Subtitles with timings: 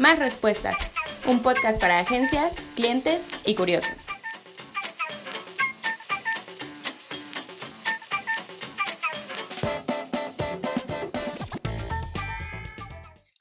[0.00, 0.78] Más Respuestas,
[1.26, 4.06] un podcast para agencias, clientes y curiosos.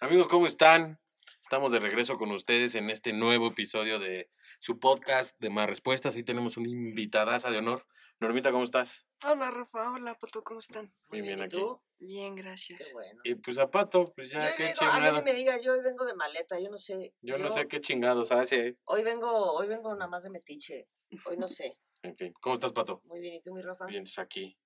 [0.01, 0.99] Amigos, ¿cómo están?
[1.41, 4.29] Estamos de regreso con ustedes en este nuevo episodio de
[4.59, 6.17] su podcast de Más Respuestas.
[6.17, 7.87] Hoy tenemos una invitadaza de honor.
[8.19, 9.05] Normita, ¿cómo estás?
[9.25, 10.93] Hola Rafa, hola Pato, ¿cómo están?
[11.07, 11.55] Muy bien ¿y aquí.
[11.57, 11.81] tú?
[11.99, 12.79] Bien, gracias.
[12.85, 13.21] Qué bueno.
[13.23, 15.17] Y pues a Pato, pues Yo ya, hoy qué vengo- a mí chingado.
[15.17, 17.13] ni me digas, yo hoy vengo de maleta, yo no sé.
[17.21, 18.77] Yo no sé qué chingados hace.
[18.85, 20.89] Hoy vengo, hoy vengo nada más de metiche.
[21.25, 21.77] Hoy no sé.
[22.03, 23.01] En fin, ¿cómo estás, Pato?
[23.05, 23.85] Muy bien, ¿y tú, mi Rafa?
[23.85, 24.57] Bien, pues aquí.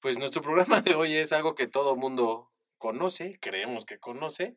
[0.00, 4.56] Pues nuestro programa de hoy es algo que todo mundo conoce, creemos que conoce,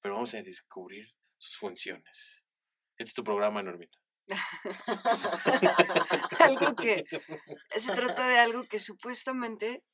[0.00, 2.44] pero vamos a descubrir sus funciones.
[2.98, 3.98] Este es tu programa, Normita.
[6.40, 7.04] algo que
[7.76, 9.84] se trata de algo que supuestamente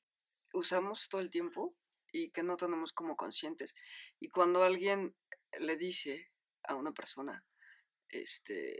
[0.52, 1.74] usamos todo el tiempo
[2.12, 3.74] y que no tenemos como conscientes.
[4.18, 5.16] Y cuando alguien
[5.58, 6.30] le dice
[6.64, 7.44] a una persona,
[8.08, 8.78] este,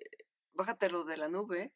[0.53, 1.75] bájatelo de la nube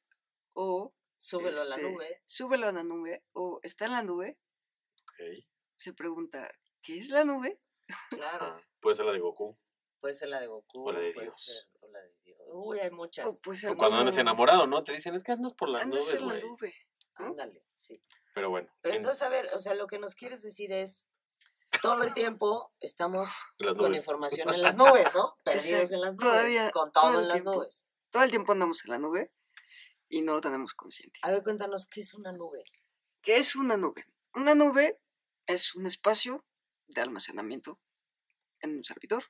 [0.52, 2.22] o Súbelo a la este, nube.
[2.26, 4.38] súbelo a la nube o está en la nube,
[5.74, 6.50] se pregunta,
[6.82, 7.58] ¿qué es la nube?
[8.10, 8.46] Claro.
[8.46, 8.68] Ajá.
[8.80, 9.58] Puede ser la de Goku.
[9.98, 10.88] Puede ser la de Goku.
[10.88, 11.44] O la de puede Dios.
[11.44, 12.35] ser o la de Dios.
[12.52, 13.26] Uy, hay muchas.
[13.26, 14.84] O O cuando andas enamorado, ¿no?
[14.84, 16.74] Te dicen, es que andas por las "Andas nubes, en la nube.
[17.14, 18.00] Ándale, sí.
[18.34, 18.68] Pero bueno.
[18.82, 21.08] Pero en entonces, a ver, o sea, lo que nos quieres decir es,
[21.82, 23.28] todo el tiempo estamos
[23.78, 25.36] con información en las nubes, ¿no?
[25.44, 27.54] Perdidos en las nubes, todavía, con todo en las tiempo.
[27.54, 27.84] nubes.
[28.10, 29.32] Todo el tiempo andamos en la nube
[30.08, 31.18] y no lo tenemos consciente.
[31.22, 32.62] A ver, cuéntanos, ¿qué es una nube?
[33.22, 34.06] ¿Qué es una nube?
[34.34, 35.00] Una nube
[35.46, 36.44] es un espacio
[36.86, 37.80] de almacenamiento
[38.60, 39.24] en un servidor.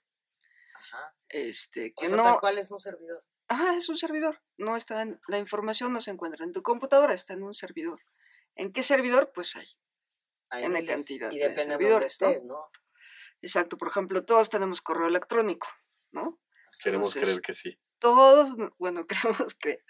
[0.93, 1.15] Ajá.
[1.29, 2.25] Este, O que sea, no.
[2.25, 3.25] tal cual es un servidor.
[3.49, 4.43] Ajá, es un servidor.
[4.57, 8.01] No está en- la información no se encuentra en tu computadora, está en un servidor.
[8.55, 9.33] ¿En qué servidor?
[9.35, 9.67] Pues hay.
[10.51, 12.29] Hay N miles, cantidad Y de depende de dónde servidores, ¿no?
[12.29, 12.71] estés, ¿no?
[13.43, 15.69] Exacto, por ejemplo, todos tenemos correo electrónico,
[16.13, 16.41] ¿no?
[16.83, 17.79] Queremos entonces- creer que sí.
[17.99, 19.07] Todos, bueno,
[19.49, 19.85] creemos que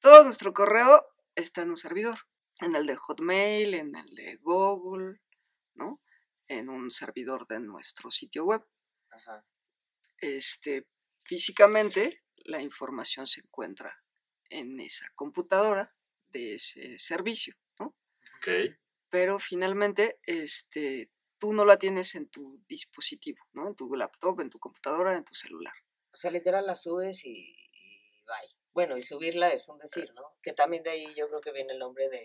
[0.00, 2.18] todo nuestro correo está en un servidor.
[2.60, 5.20] En el de Hotmail, en el de Google,
[5.74, 6.02] ¿no?
[6.46, 8.62] En un servidor de nuestro sitio web.
[9.10, 9.44] Ajá.
[10.20, 10.86] Este,
[11.18, 14.02] físicamente la información se encuentra
[14.48, 15.94] en esa computadora
[16.28, 17.96] de ese servicio, ¿no?
[18.38, 18.76] Ok.
[19.08, 23.68] Pero finalmente este, tú no la tienes en tu dispositivo, ¿no?
[23.68, 25.74] En tu laptop, en tu computadora, en tu celular.
[26.12, 28.56] O sea, literal la subes y, y bye.
[28.72, 30.36] Bueno, y subirla es un decir, ¿no?
[30.42, 32.24] Que también de ahí yo creo que viene el nombre de,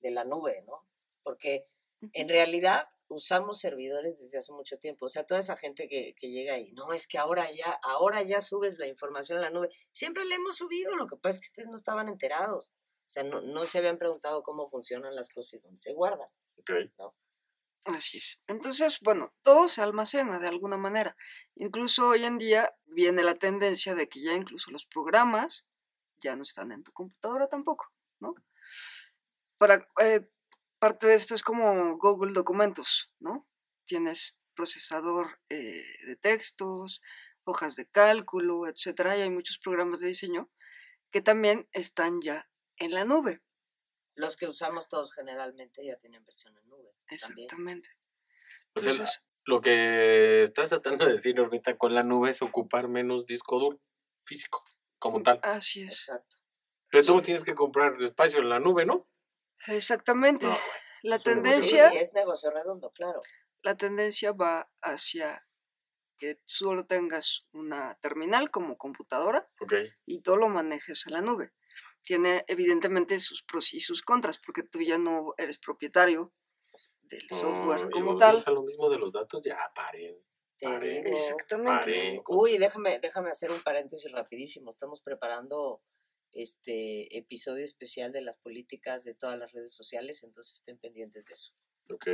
[0.00, 0.86] de la nube, ¿no?
[1.22, 1.66] Porque
[2.12, 5.06] en realidad usamos servidores desde hace mucho tiempo.
[5.06, 8.22] O sea, toda esa gente que, que llega ahí, no, es que ahora ya, ahora
[8.22, 9.70] ya subes la información a la nube.
[9.90, 12.72] Siempre la hemos subido, lo que pasa es que ustedes no estaban enterados.
[13.06, 16.28] O sea, no, no se habían preguntado cómo funcionan las cosas y dónde se guardan.
[16.58, 16.70] Ok.
[17.84, 18.38] Así es.
[18.46, 21.16] Entonces, bueno, todo se almacena de alguna manera.
[21.56, 25.64] Incluso hoy en día viene la tendencia de que ya incluso los programas
[26.20, 28.34] ya no están en tu computadora tampoco, ¿no?
[29.58, 30.28] Para, eh,
[30.82, 33.48] parte de esto es como Google Documentos, ¿no?
[33.86, 37.00] Tienes procesador eh, de textos,
[37.44, 40.50] hojas de cálculo, etcétera, y hay muchos programas de diseño
[41.12, 43.44] que también están ya en la nube.
[44.16, 46.92] Los que usamos todos generalmente ya tienen versión en nube.
[47.10, 47.90] Exactamente.
[48.74, 52.88] O sea, Entonces, lo que estás tratando de decir, Normita, con la nube es ocupar
[52.88, 53.80] menos disco duro
[54.24, 54.64] físico,
[54.98, 55.38] como tal.
[55.44, 55.92] así es.
[55.92, 56.38] Exacto.
[56.90, 59.08] Pero tú tienes que comprar espacio en la nube, ¿no?
[59.68, 60.46] Exactamente.
[60.46, 60.56] No,
[61.02, 63.20] la tendencia, Sí, es negocio redondo, claro.
[63.62, 65.46] la tendencia va hacia
[66.18, 69.74] que solo tengas una terminal como computadora Ok.
[70.06, 71.52] y todo lo manejes en la nube.
[72.04, 76.32] Tiene evidentemente sus pros y sus contras, porque tú ya no eres propietario
[77.02, 78.42] del software como tal.
[78.46, 80.16] a lo mismo de los datos, ya paren.
[80.60, 81.04] Paren.
[81.06, 81.92] Exactamente.
[81.92, 82.22] Paren.
[82.28, 84.70] Uy, déjame, déjame hacer un paréntesis rapidísimo.
[84.70, 85.82] Estamos preparando
[86.32, 91.34] este episodio especial de las políticas de todas las redes sociales, entonces estén pendientes de
[91.34, 91.52] eso.
[91.90, 92.06] Ok.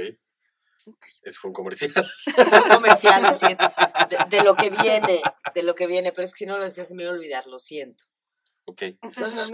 [0.87, 1.07] Ok.
[1.23, 1.93] Ese fue un comercial.
[2.81, 3.67] Comercial, lo siento.
[4.09, 5.21] De, de lo que viene,
[5.55, 7.15] de lo que viene, pero es que si no lo decía se me iba a
[7.15, 8.05] olvidar, lo siento.
[8.65, 8.83] ok.
[9.03, 9.51] Entonces,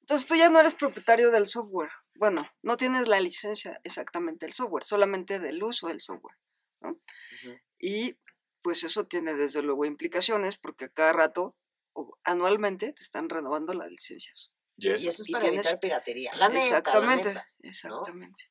[0.00, 1.90] Entonces, tú ya no eres propietario del software.
[2.14, 6.36] Bueno, no tienes la licencia exactamente del software, solamente del uso del software.
[6.80, 8.16] ujú, Y
[8.60, 11.54] pues eso tiene desde luego implicaciones porque a cada rato
[12.24, 14.52] anualmente te están renovando las licencias.
[14.76, 15.00] Yes.
[15.02, 16.30] y eso es Y para tienes- evitar piratería.
[16.36, 17.48] La neta, la exactamente, neta.
[17.62, 18.44] exactamente.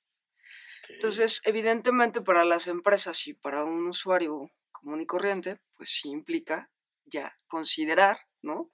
[0.89, 6.69] Entonces, evidentemente para las empresas y para un usuario común y corriente, pues sí implica
[7.05, 8.71] ya considerar, ¿no?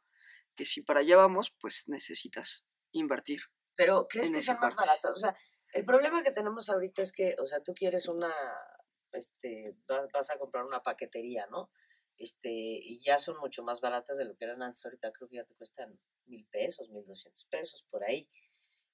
[0.55, 3.41] Que si para allá vamos, pues necesitas invertir.
[3.75, 4.87] Pero, ¿crees que sean más parte.
[4.89, 5.11] baratas?
[5.11, 5.35] O sea,
[5.73, 8.31] el problema que tenemos ahorita es que, o sea, tú quieres una,
[9.11, 11.71] este, va- vas a comprar una paquetería, ¿no?
[12.17, 14.85] Este, y ya son mucho más baratas de lo que eran antes.
[14.85, 18.29] Ahorita creo que ya te cuestan mil pesos, mil doscientos pesos, por ahí.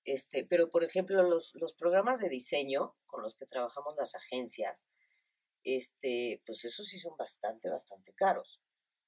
[0.06, 4.88] Este, pero, por ejemplo, los, los programas de diseño con los que trabajamos las agencias,
[5.64, 8.62] este, pues esos sí son bastante, bastante caros.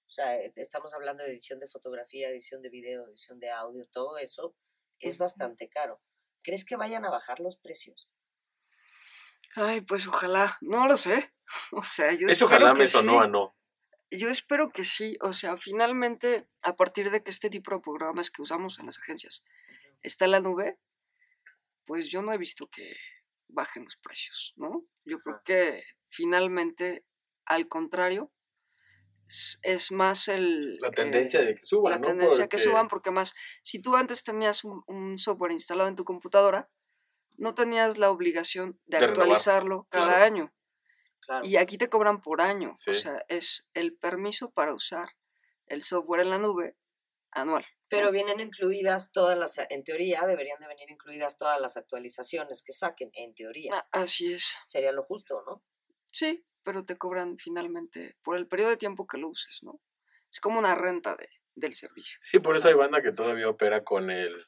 [0.07, 3.87] O sea, eh, estamos hablando de edición de fotografía, edición de video, edición de audio,
[3.91, 4.55] todo eso
[4.99, 6.01] es bastante caro.
[6.43, 8.09] ¿Crees que vayan a bajar los precios?
[9.55, 11.33] Ay, pues ojalá, no lo sé.
[11.73, 13.25] O sea, yo Eso ojalá me sonó sí.
[13.25, 13.57] a no.
[14.11, 15.17] Yo espero que sí.
[15.21, 18.99] O sea, finalmente, a partir de que este tipo de programas que usamos en las
[18.99, 19.43] agencias
[20.01, 20.77] está en la nube,
[21.85, 22.95] pues yo no he visto que
[23.47, 24.85] bajen los precios, ¿no?
[25.05, 27.05] Yo creo que finalmente,
[27.45, 28.31] al contrario,
[29.27, 30.77] es, es más el...
[30.79, 32.07] La tendencia eh, de que suban, la ¿no?
[32.07, 35.95] tendencia que Porque- suban, porque más, si tú antes tenías un, un software instalado en
[35.95, 36.69] tu computadora,
[37.37, 40.23] no tenías la obligación de, De renovar, actualizarlo cada claro.
[40.25, 40.53] año.
[41.21, 41.45] Claro.
[41.45, 42.73] Y aquí te cobran por año.
[42.77, 42.91] Sí.
[42.91, 45.09] O sea, es el permiso para usar
[45.67, 46.75] el software en la nube
[47.31, 47.65] anual.
[47.87, 52.71] Pero vienen incluidas todas las, en teoría, deberían de venir incluidas todas las actualizaciones que
[52.71, 53.71] saquen, en teoría.
[53.73, 54.57] Ah, Así es.
[54.65, 55.63] Sería lo justo, ¿no?
[56.11, 59.81] Sí, pero te cobran finalmente por el periodo de tiempo que lo uses, ¿no?
[60.31, 62.19] Es como una renta de, del servicio.
[62.21, 64.47] Sí, por eso hay banda que todavía opera con el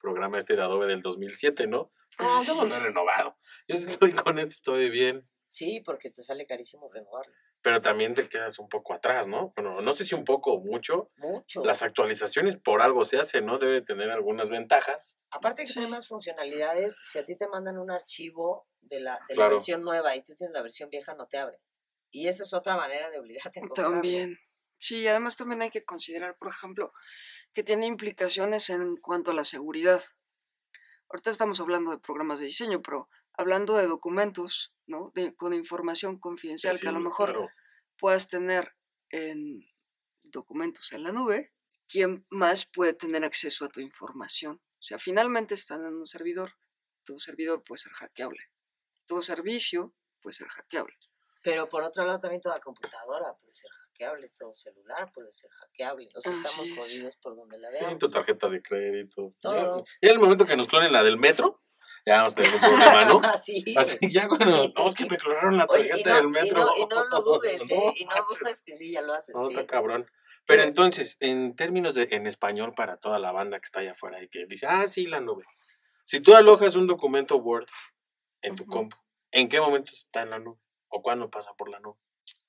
[0.00, 1.92] programa este de Adobe del 2007, ¿no?
[2.18, 3.38] No, Así no lo he renovado.
[3.68, 5.28] Yo estoy con esto, estoy bien.
[5.50, 7.34] Sí, porque te sale carísimo renovarlo.
[7.60, 9.52] Pero también te quedas un poco atrás, ¿no?
[9.56, 11.10] Bueno, no sé si un poco o mucho.
[11.16, 11.64] Mucho.
[11.64, 13.58] Las actualizaciones por algo se hacen, ¿no?
[13.58, 15.18] Debe tener algunas ventajas.
[15.30, 15.90] Aparte que tiene Sí.
[15.90, 20.14] más funcionalidades, si a ti te mandan un archivo de la, de la versión nueva
[20.14, 21.60] y tú tienes la versión vieja, no te abre.
[22.12, 23.94] Y esa es otra manera de obligarte a comprarlo.
[23.94, 24.38] También.
[24.78, 26.92] Sí, además también hay que considerar, por ejemplo,
[27.52, 30.00] que tiene implicaciones en cuanto a la seguridad.
[31.08, 33.08] Ahorita estamos hablando de programas de diseño, pero
[33.40, 35.10] hablando de documentos, ¿no?
[35.14, 37.48] De, con información confidencial que a lo Sí, mejor claro.
[37.98, 38.74] puedas tener
[39.10, 39.60] en
[40.22, 41.52] documentos en la nube,
[41.88, 44.60] ¿quién más puede tener acceso a tu información?
[44.78, 46.52] O sea, finalmente están en un servidor.
[47.04, 48.40] Tu servidor puede ser hackeable.
[49.06, 50.94] Tu servicio puede ser hackeable.
[51.42, 56.08] Pero por otro lado también toda computadora puede ser hackeable, todo celular puede ser hackeable.
[56.14, 57.98] O sea, estamos jodidos por donde la Sí, veamos.
[57.98, 59.34] tu tarjeta de crédito.
[59.40, 59.84] Todo.
[60.00, 61.62] Ya, en el momento que nos clonen la del metro,
[62.06, 63.20] ya vamos a tener un problema, ¿no?
[63.40, 63.74] sí.
[63.76, 64.74] Así, ya cuando, sí.
[64.76, 66.64] no, es que me clonaron la Oye, tarjeta y, del y, metro.
[66.64, 67.74] no, y no lo dudes, ¿eh?
[67.84, 69.54] No, Y no dudes que sí, ya lo hacen, No, sí.
[69.54, 70.10] está cabrón.
[70.46, 74.22] Pero entonces, en términos de en español para toda la banda que está allá afuera
[74.22, 75.44] y que dice, ah, sí, la nube.
[76.06, 77.68] Si tú alojas un documento Word
[78.42, 78.72] en tu Ujú.
[78.72, 78.96] compu,
[79.30, 80.58] ¿en qué momento está en la nube?
[80.88, 81.98] ¿O cuándo pasa por la nube?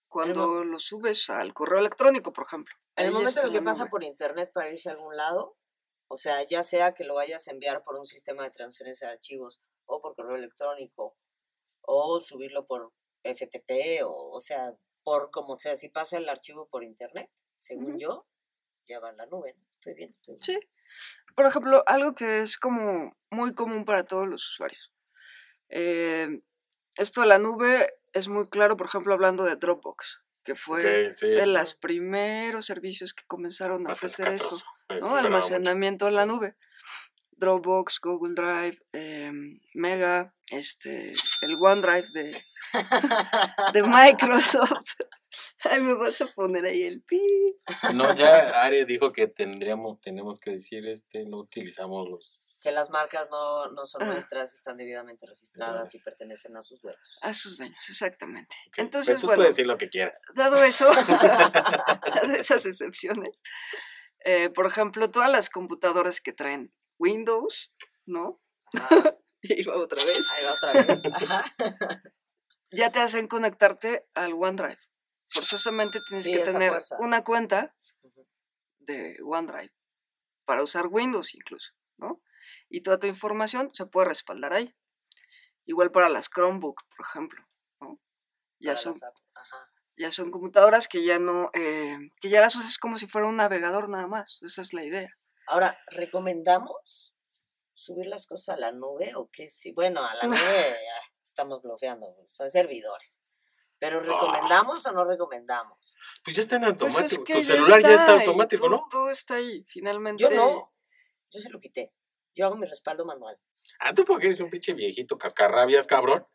[0.08, 2.74] Cuando lo subes al correo electrónico, por ejemplo.
[2.96, 3.92] En el momento en el que pasa nube.
[3.92, 5.58] por internet para irse a algún lado,
[6.12, 9.14] o sea, ya sea que lo vayas a enviar por un sistema de transferencia de
[9.14, 11.16] archivos o por correo electrónico
[11.82, 12.92] o subirlo por
[13.24, 18.28] FTP o, o sea, por como sea, si pasa el archivo por internet, según yo,
[18.88, 19.66] ya va en la nube, ¿no?
[19.72, 20.44] Estoy bien, estoy bien.
[20.44, 20.60] Sí.
[21.34, 24.92] Por ejemplo, algo que es como muy común para todos los usuarios.
[25.70, 26.42] Eh,
[26.98, 31.30] esto de la nube es muy claro, por ejemplo, hablando de Dropbox, que fue sí.
[31.30, 34.62] de los primeros servicios que comenzaron a Bastante ofrecer eso,
[34.92, 34.96] ¿no?
[34.96, 35.36] desesperaba mucho.
[35.36, 36.56] Almacenamiento en la nube.
[37.38, 42.46] Dropbox, Google Drive, em, Mega, este, el OneDrive de,
[43.74, 44.94] de Microsoft.
[45.64, 47.20] Ay, me vas a poner ahí el pi.
[47.96, 52.60] No, ya Are dijo que tendríamos, tenemos que decir, este, no utilizamos los...
[52.64, 54.06] Que las marcas no, no son Ah.
[54.06, 57.02] nuestras, están debidamente registradas y pertenecen a sus dueños.
[57.24, 58.56] A sus dueños, exactamente.
[58.78, 60.20] Entonces, pues tú bueno, puedes decir lo que quieras.
[60.36, 60.86] dado eso,
[62.14, 63.42] dado esas excepciones,
[64.26, 67.74] eh, por ejemplo, todas las computadoras que traen Windows,
[68.06, 68.42] ¿no?
[68.74, 71.02] Ajá, Y va otra vez, ahí va otra vez.
[71.06, 71.44] Ajá.
[72.72, 74.78] ya te hacen conectarte al OneDrive.
[75.30, 76.98] Forzosamente tienes Sí, que tener fuerza.
[77.00, 77.76] una cuenta
[78.80, 79.74] de OneDrive
[80.46, 82.22] para usar Windows incluso, ¿no?
[82.70, 84.76] Y toda tu información se puede respaldar ahí.
[85.66, 87.44] Igual para las Chromebook, por ejemplo,
[87.80, 88.00] ¿no?
[88.60, 88.94] Ya Para son,
[89.34, 89.71] Ajá.
[89.98, 93.38] Ya son computadoras que ya no, eh, que ya las usas como si fuera un
[93.38, 94.40] navegador nada más.
[94.42, 95.10] Esa es la idea.
[95.48, 97.16] Ahora, ¿recomendamos
[97.74, 99.48] subir las cosas a la nube o qué?
[99.50, 103.22] Sí, bueno, a la nube ya estamos bloqueando, son servidores.
[103.80, 105.96] Pero ¿recomendamos o no recomendamos?
[106.24, 107.22] Pues ya está en Pues automático.
[107.24, 108.88] es que tu ya celular ya está ahí, automático, todo, ¿no?
[108.92, 110.22] Todo está ahí, finalmente.
[110.24, 110.72] Yo no,
[111.32, 111.92] yo se lo quité.
[112.36, 113.40] Yo hago mi respaldo manual.
[113.80, 116.28] Ah, tú porque eres un pinche viejito cascarrabias, cabrón.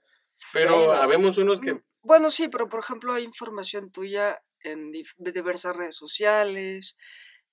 [0.52, 0.92] Pero Bueno.
[0.94, 1.80] habemos unos que...
[2.06, 6.96] Bueno, sí, pero por ejemplo hay información tuya en diversas redes sociales,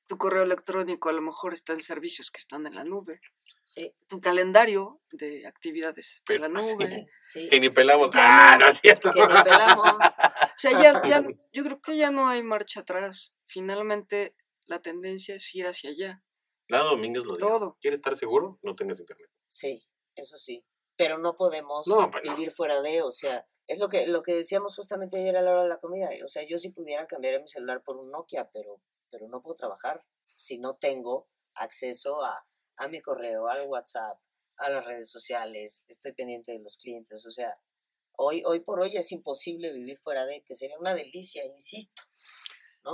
[0.07, 3.19] tu correo electrónico a lo mejor está en servicios que están en la nube,
[3.65, 6.47] Sí, tu calendario de actividades está en la
[6.89, 7.07] nube.
[7.21, 7.47] sí.
[7.49, 8.09] que ni pelamos.
[8.11, 8.65] Ya Ah, no.
[8.65, 9.09] no es cierto.
[9.13, 9.87] Que ni pelamos.
[9.87, 13.33] O sea, ya, ya, yo creo que ya no hay marcha atrás.
[13.45, 16.21] Finalmente, la tendencia es ir hacia allá.
[16.67, 17.47] Lado Domínguez lo dijo.
[17.47, 17.77] Todo.
[17.79, 18.59] ¿Quieres estar seguro?
[18.63, 19.29] No tengas internet.
[19.47, 19.81] Sí,
[20.15, 20.65] eso sí.
[20.97, 22.35] Pero no podemos No, pues no.
[22.35, 25.51] vivir fuera de, o sea, es lo que, lo que decíamos justamente ayer a la
[25.51, 26.09] hora de la comida.
[26.23, 29.55] O sea, yo si pudiera cambiar mi celular por un Nokia, pero, pero no puedo
[29.55, 32.45] trabajar si no tengo acceso a,
[32.77, 34.19] a mi correo, al WhatsApp,
[34.57, 37.25] a las redes sociales, estoy pendiente de los clientes.
[37.25, 37.57] O sea,
[38.17, 42.03] hoy, hoy por hoy es imposible vivir fuera de, que sería una delicia, insisto.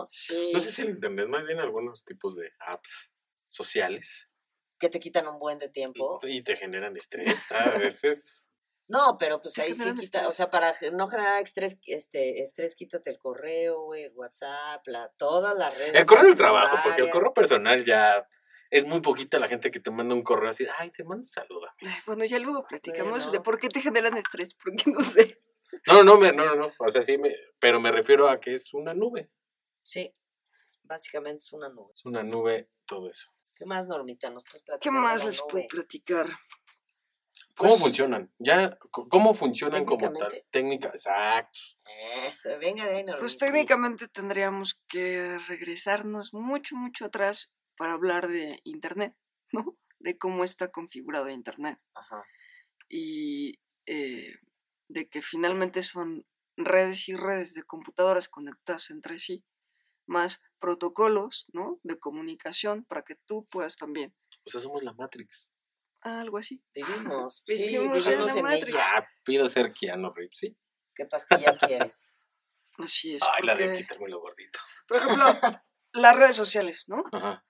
[0.09, 0.51] Sí.
[0.53, 3.11] No sé si el internet, más bien algunos tipos de apps
[3.47, 4.27] sociales
[4.77, 6.19] Que te quitan un buen de tiempo.
[6.23, 7.35] y te generan estrés.
[7.51, 8.48] A veces.
[8.89, 10.35] No, pero pues ahí sí quita, o estrés.
[10.35, 15.55] sea, para no generar estrés, este, estrés, quítate el correo, güey, el WhatsApp, la, todas
[15.55, 15.93] las redes.
[15.93, 18.27] El correo del trabajo, porque el correo personal ya
[18.71, 21.29] es muy poquita la gente que te manda un correo así, ay, te mando un
[21.29, 21.67] saludo.
[21.67, 21.93] amigo".
[21.95, 25.39] Ay, Bueno, ya luego platicamos de por qué te generan estrés, porque no sé.
[25.85, 28.55] No, no, me- no, no, no, o sea, sí, me, pero me refiero a que
[28.55, 29.29] es una nube.
[29.83, 30.11] Sí,
[30.81, 31.93] básicamente es una nube.
[31.93, 33.29] Es una nube, todo eso.
[33.53, 34.31] ¿Qué más, Normita?
[34.31, 36.27] ¿Nos puedes ¿Qué platicar de más les puedo platicar?
[37.55, 38.31] ¿Cómo Pues- funcionan?
[38.39, 40.31] Ya, ¿cómo funcionan como tal?
[40.51, 41.59] Técnica, exacto.
[42.25, 48.59] Eso, venga de ahí, Pues técnicamente tendríamos que regresarnos mucho, mucho atrás para hablar de
[48.63, 49.15] Internet,
[49.51, 49.77] ¿no?
[49.99, 51.79] De cómo está configurado Internet.
[51.93, 52.23] Ajá,
[52.89, 54.33] y eh,
[54.87, 56.25] de que finalmente son
[56.57, 59.45] redes y redes de computadoras conectadas entre sí,
[60.07, 61.79] más protocolos, ¿no?
[61.83, 64.15] De comunicación para que tú puedas también.
[64.45, 65.48] O sea, somos la Matrix.
[66.01, 66.63] Algo así.
[66.73, 68.67] vivimos, sí, Vivimos en vivimos en ella.
[68.67, 70.57] Ya, pido ser Keanu Reeves, ¿sí?
[70.95, 72.03] ¿Qué pastilla quieres?
[72.77, 73.23] Así es.
[73.23, 74.59] Ay, la de porque, quitarme lo gordito.
[74.87, 75.25] por ejemplo,
[75.93, 77.03] las redes sociales, ¿no?
[77.11, 77.43] Ajá.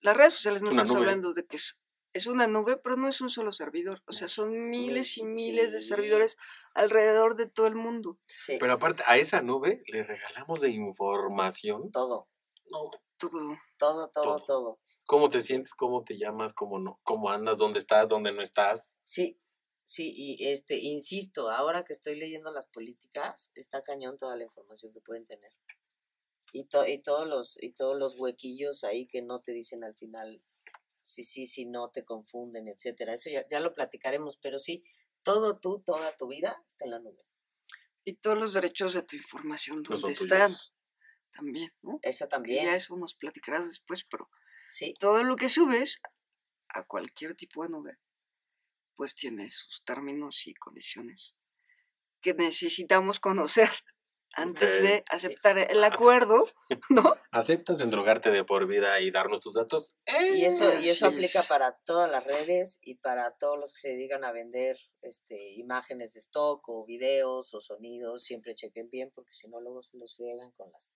[0.00, 0.98] Las redes sociales no Es estás nube.
[0.98, 1.78] hablando de que es,
[2.12, 4.02] es una nube, pero no es un solo servidor.
[4.06, 6.36] O sea, son miles y miles de servidores
[6.74, 8.18] alrededor de todo el mundo.
[8.26, 11.90] Sí, Pero aparte, a esa nube le regalamos de información.
[11.90, 12.28] todo,
[12.70, 12.90] No.
[13.16, 13.30] Todo.
[13.78, 14.44] todo, todo, Todo.
[14.44, 14.80] todo.
[15.06, 15.74] ¿Cómo te sientes?
[15.74, 16.52] ¿Cómo te llamas?
[16.54, 17.00] ¿Cómo no?
[17.02, 17.58] ¿Cómo andas?
[17.58, 18.08] ¿Dónde estás?
[18.08, 18.96] ¿Dónde no estás?
[19.02, 19.38] Sí,
[19.84, 24.92] sí, y este, insisto, ahora que estoy leyendo las políticas, está cañón toda la información
[24.92, 25.52] que pueden tener.
[26.52, 29.94] Y, to- y todos los, y todos los huequillos ahí que no te dicen al
[29.94, 30.42] final
[31.02, 33.12] si sí, si no, te confunden, etcétera.
[33.12, 34.82] Eso ya, ya lo platicaremos, pero sí,
[35.22, 37.26] todo tú, toda tu vida está en la nube.
[38.04, 40.32] Y todos los derechos de tu información, No son ¿dónde tuyos.
[40.32, 40.56] están?
[41.32, 41.98] También, ¿no?
[42.02, 42.64] Esa Que también.
[42.66, 44.30] ya eso nos platicarás después, pero
[44.74, 46.00] Sí, todo lo que subes
[46.66, 47.96] a cualquier tipo de nube,
[48.96, 51.36] pues tiene sus términos y condiciones
[52.20, 53.68] que necesitamos conocer
[54.32, 55.04] antes de sí.
[55.10, 56.44] aceptar el acuerdo,
[56.90, 57.14] ¿no?
[57.30, 59.94] ¿Aceptas endrogarte de por vida y darnos tus datos?
[60.32, 61.46] Y eso, y eso Así aplica es.
[61.46, 66.14] para todas las redes y para todos los que se dedican a vender este, imágenes
[66.14, 68.24] de stock o videos o sonidos.
[68.24, 70.92] Siempre chequen bien porque si no luego se los friegan con las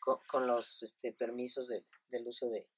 [0.00, 2.68] con, con los este, permisos de- del uso de,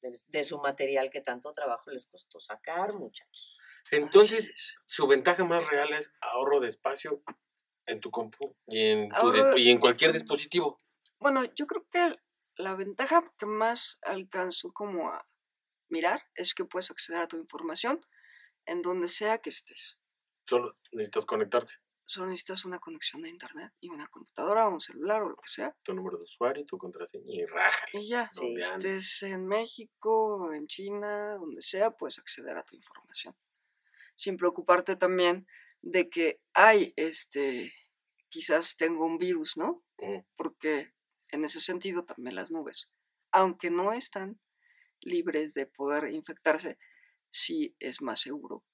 [0.00, 3.60] de su material que tanto trabajo les costó sacar, muchachos.
[3.90, 7.22] Entonces, su ventaja más real es ahorro de espacio
[7.86, 10.82] en tu compu y en, tu Ahorro- y en cualquier dispositivo.
[11.18, 12.16] Bueno, yo creo que
[12.56, 15.26] la ventaja que más alcanzo como a
[15.88, 18.04] mirar es que puedes acceder a tu información
[18.66, 19.98] en donde sea que estés.
[20.46, 21.74] Solo necesitas conectarte.
[22.08, 25.50] Solo necesitas una conexión a internet y una computadora o un celular o lo que
[25.50, 25.76] sea.
[25.82, 27.90] Tu número de usuario, tu contraseña y rájale.
[27.92, 28.84] Y ya, andes.
[28.86, 33.36] estés en México, en China, donde sea, puedes acceder a tu información.
[34.16, 35.46] Sin preocuparte también
[35.82, 37.74] de que hay este,
[38.30, 39.84] quizás tengo un virus, ¿no?
[39.98, 40.26] Ujú.
[40.34, 40.94] Porque
[41.28, 42.88] en ese sentido también las nubes,
[43.32, 44.40] aunque no están
[45.02, 46.78] libres de poder infectarse,
[47.28, 48.64] sí es más seguro,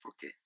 [0.00, 0.40] porque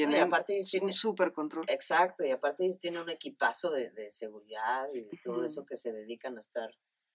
[0.00, 1.64] No, y tienen aparte ellos tienen, super control.
[1.68, 5.76] exacto, y aparte ellos tienen un equipazo de, de seguridad y de todo eso que
[5.76, 6.70] se dedican a estar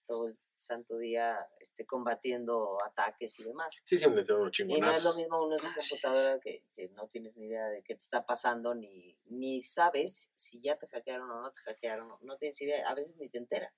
[0.06, 3.80] todo el santo día este, combatiendo ataques y demás.
[3.84, 5.88] Sí, siempre son unos Y no es lo mismo uno en su Así es.
[5.90, 10.30] computadora que, que no tienes ni idea de qué te está pasando, ni, ni sabes
[10.34, 13.28] si ya te hackearon o no te hackearon, no, no tienes idea, a veces ni
[13.28, 13.72] te enteras.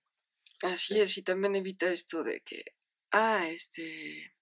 [0.63, 1.01] Así Sí.
[1.01, 2.65] es, y también evita esto de que,
[3.11, 4.35] ah, este,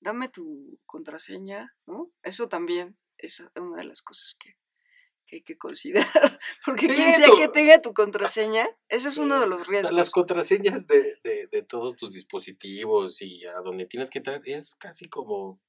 [0.00, 2.12] dame tu contraseña, ¿no?
[2.22, 4.56] Eso también es una de las cosas que,
[5.26, 6.06] que hay que considerar,
[6.66, 9.64] porque Sí, quien sea tu- que tenga tu contraseña, ese es uno de los O
[9.64, 9.92] sea, riesgos.
[9.92, 14.74] Las contraseñas de, de, de todos tus dispositivos y a donde tienes que entrar es
[14.76, 15.60] casi como...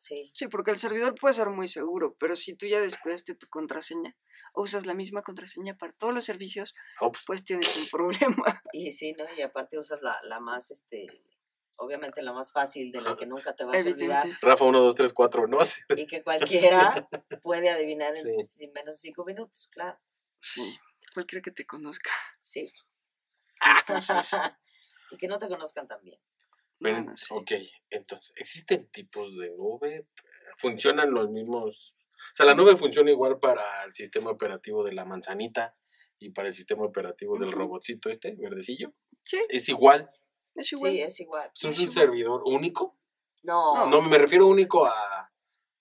[0.00, 3.48] Sí, Sí, porque el servidor puede ser muy seguro, pero si tú ya descuidaste tu
[3.48, 4.16] contraseña
[4.52, 8.62] o usas la misma contraseña para todos los servicios, oh, pues, pues tienes un problema.
[8.72, 9.24] y sí, ¿no?
[9.36, 11.08] Y aparte usas la, la más, este,
[11.78, 14.26] obviamente la más fácil, de la que nunca te vas a olvidar.
[14.42, 15.58] Rafa 1, 2, 3, 4, ¿no?
[15.96, 17.08] y que cualquiera
[17.42, 19.98] puede adivinar en sin menos de cinco minutos, claro.
[20.40, 20.78] Sí.
[21.14, 22.10] cualquiera que te conozca.
[22.40, 22.70] Sí.
[23.78, 24.30] Entonces,
[25.10, 26.20] y que no te conozcan también.
[26.80, 27.26] Pero, bueno, sí.
[27.30, 27.52] Ok,
[27.90, 30.06] entonces, ¿existen tipos de nube?
[30.58, 31.96] ¿Funcionan los mismos?
[32.32, 35.76] O sea, la nube funciona igual para el sistema operativo de la manzanita
[36.18, 38.92] y para el sistema operativo del robotcito este, verdecillo.
[39.22, 40.10] Sí, ¿Es igual?
[40.54, 40.92] Es igual.
[40.92, 41.50] Sí, es igual.
[41.54, 42.96] ¿Es un servidor único?
[43.42, 45.32] No, No, me refiero único a,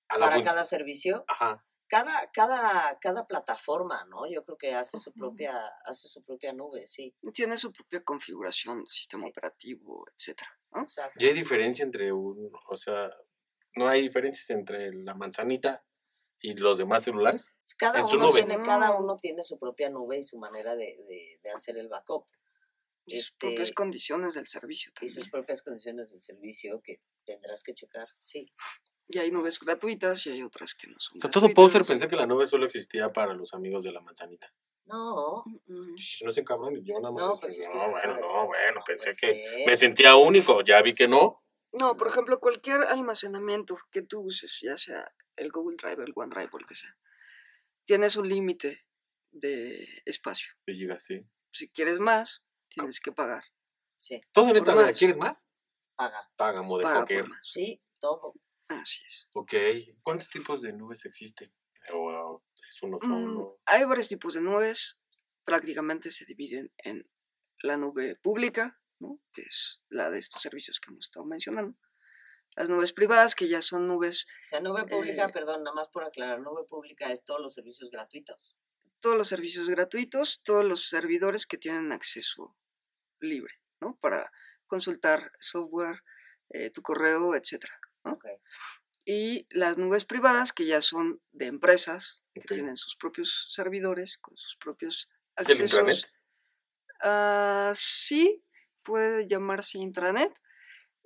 [0.09, 1.65] a la para cada servicio, Ajá.
[1.87, 4.29] cada, cada, cada plataforma, ¿no?
[4.29, 7.15] Yo creo que hace su propia, hace su propia nube, sí.
[7.33, 9.29] Tiene su propia configuración, sistema Sí.
[9.29, 10.49] operativo, etcétera.
[10.71, 10.81] ¿no?
[10.83, 11.17] Exacto.
[11.23, 13.09] ¿Y hay diferencia entre un, o sea,
[13.75, 15.83] no hay diferencias entre la manzanita
[16.39, 17.53] y los demás celulares?
[17.77, 18.99] Cada uno tiene, cada No.
[18.99, 22.27] uno tiene su propia nube y su manera de, de, de hacer el backup.
[23.07, 25.15] Y sus Este, propias condiciones del servicio y también.
[25.15, 28.51] sus propias condiciones del servicio que tendrás que checar, sí.
[29.07, 31.87] Y hay nubes gratuitas y hay otras que no son O sea, todo poser gratuitas.
[31.87, 34.53] pensé que la nube solo existía para los amigos de la manzanita.
[34.85, 35.43] No,
[35.95, 37.21] Shh, No sé, cabrón, yo nada más.
[37.23, 39.67] No, pues es que no, no bueno, no, bueno, no pensé puede que ser.
[39.67, 41.43] me sentía único, ya vi que no.
[41.73, 46.49] No, por ejemplo, cualquier almacenamiento que tú uses, ya sea el Google Drive, el OneDrive
[46.53, 46.97] o el que sea,
[47.85, 48.85] tienes un límite
[49.31, 50.53] de espacio.
[50.65, 51.25] Y llega así.
[51.51, 53.43] Si quieres más, tienes que pagar.
[53.95, 54.91] sí, Todo en esta vida.
[54.93, 55.45] ¿quieres más?
[55.95, 56.29] paga.
[56.35, 57.25] Paga, motherfucker.
[57.41, 58.33] Sí, todo.
[58.67, 59.27] Así es.
[59.33, 59.53] Ok.
[60.03, 61.53] ¿Cuántos tipos de nubes existen?
[61.93, 63.59] O es uno Mm, solo.
[63.65, 64.99] hay varios tipos de nubes.
[65.45, 67.09] Prácticamente se dividen en
[67.63, 69.19] la nube pública, ¿no?
[69.33, 71.77] que es la de estos servicios que hemos estado mencionando.
[72.55, 75.87] Las nubes privadas, que ya son nubes, O sea, nube pública, Eh, perdón, nada más
[75.89, 78.57] por aclarar, nube pública es todos los servicios gratuitos.
[78.99, 82.55] Todos los servicios gratuitos, todos los servidores que tienen acceso
[83.19, 83.97] libre, ¿no?
[83.97, 84.31] Para
[84.67, 86.03] consultar software,
[86.49, 87.79] eh, tu correo, etcétera.
[88.03, 88.13] ¿no?
[88.13, 88.25] Ok.
[89.05, 94.37] Y las nubes privadas, que ya son de empresas, que tienen sus propios servidores, con
[94.37, 95.93] sus propios ¿Es el intranet?
[95.93, 96.13] accesos.
[97.01, 98.43] Ah, sí,
[98.83, 100.33] puede llamarse intranet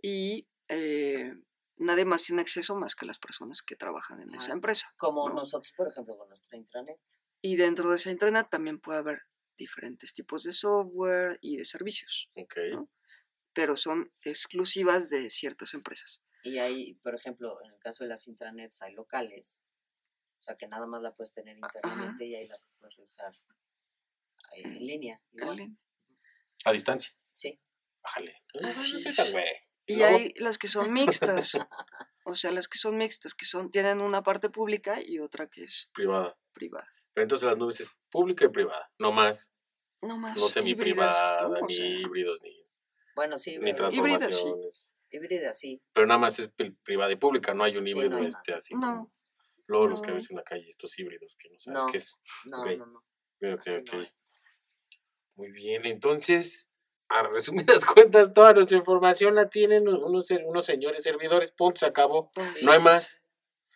[0.01, 1.35] y eh,
[1.77, 4.53] nadie más tiene acceso más que las personas que trabajan en esa Ajá.
[4.53, 4.93] empresa.
[4.97, 5.35] Como ¿no?
[5.35, 6.99] nosotros, por ejemplo, con nuestra intranet.
[7.41, 9.23] Y dentro de esa intranet también puede haber
[9.57, 12.55] diferentes tipos de software y de servicios, Ok.
[12.71, 12.89] ¿no?
[13.53, 16.21] pero son exclusivas de ciertas empresas.
[16.43, 19.63] Y ahí, por ejemplo, en el caso de las intranets hay locales.
[20.37, 23.31] O sea, que nada más la puedes tener internamente y ahí las puedes usar
[24.53, 25.21] ahí en línea.
[25.33, 25.77] igual.
[26.65, 27.13] A distancia.
[27.33, 27.59] Sí.
[28.01, 28.41] Bájale.
[28.79, 29.45] Seas güey.
[29.85, 31.57] Y Luego- hay las que son mixtas,
[32.23, 35.63] o sea, las que son mixtas, que son tienen una parte pública y otra que
[35.65, 36.37] es Privada.
[36.53, 36.87] privada.
[37.13, 38.89] Pero entonces las nubes es pública y privada.
[38.99, 39.51] No más.
[40.01, 41.67] No más No semi híbridas, privada, ¿no?
[41.67, 42.65] Ni sea, híbridos, ni,
[43.15, 44.27] Bueno, sí, ni híbrida, Híbrida, sí.
[44.27, 44.93] transformaciones.
[45.11, 45.81] híbrida, sí.
[45.93, 48.27] Pero nada más es pri- privada y pública, no hay un Sí, híbrido no hay
[48.27, 48.59] este más.
[48.61, 48.73] así.
[48.75, 49.11] no,
[49.67, 51.87] Luego los que ves en la calle, estos híbridos que no sabes No.
[51.91, 52.19] qué es.
[52.45, 53.53] No, no, no.
[53.53, 54.07] Ok, ok.
[55.35, 56.67] Muy bien, entonces,
[57.09, 62.31] a resumidas cuentas, toda nuestra información la tienen unos, unos señores servidores, punto, se acabó.
[62.35, 62.83] así No hay es.
[62.83, 63.23] más.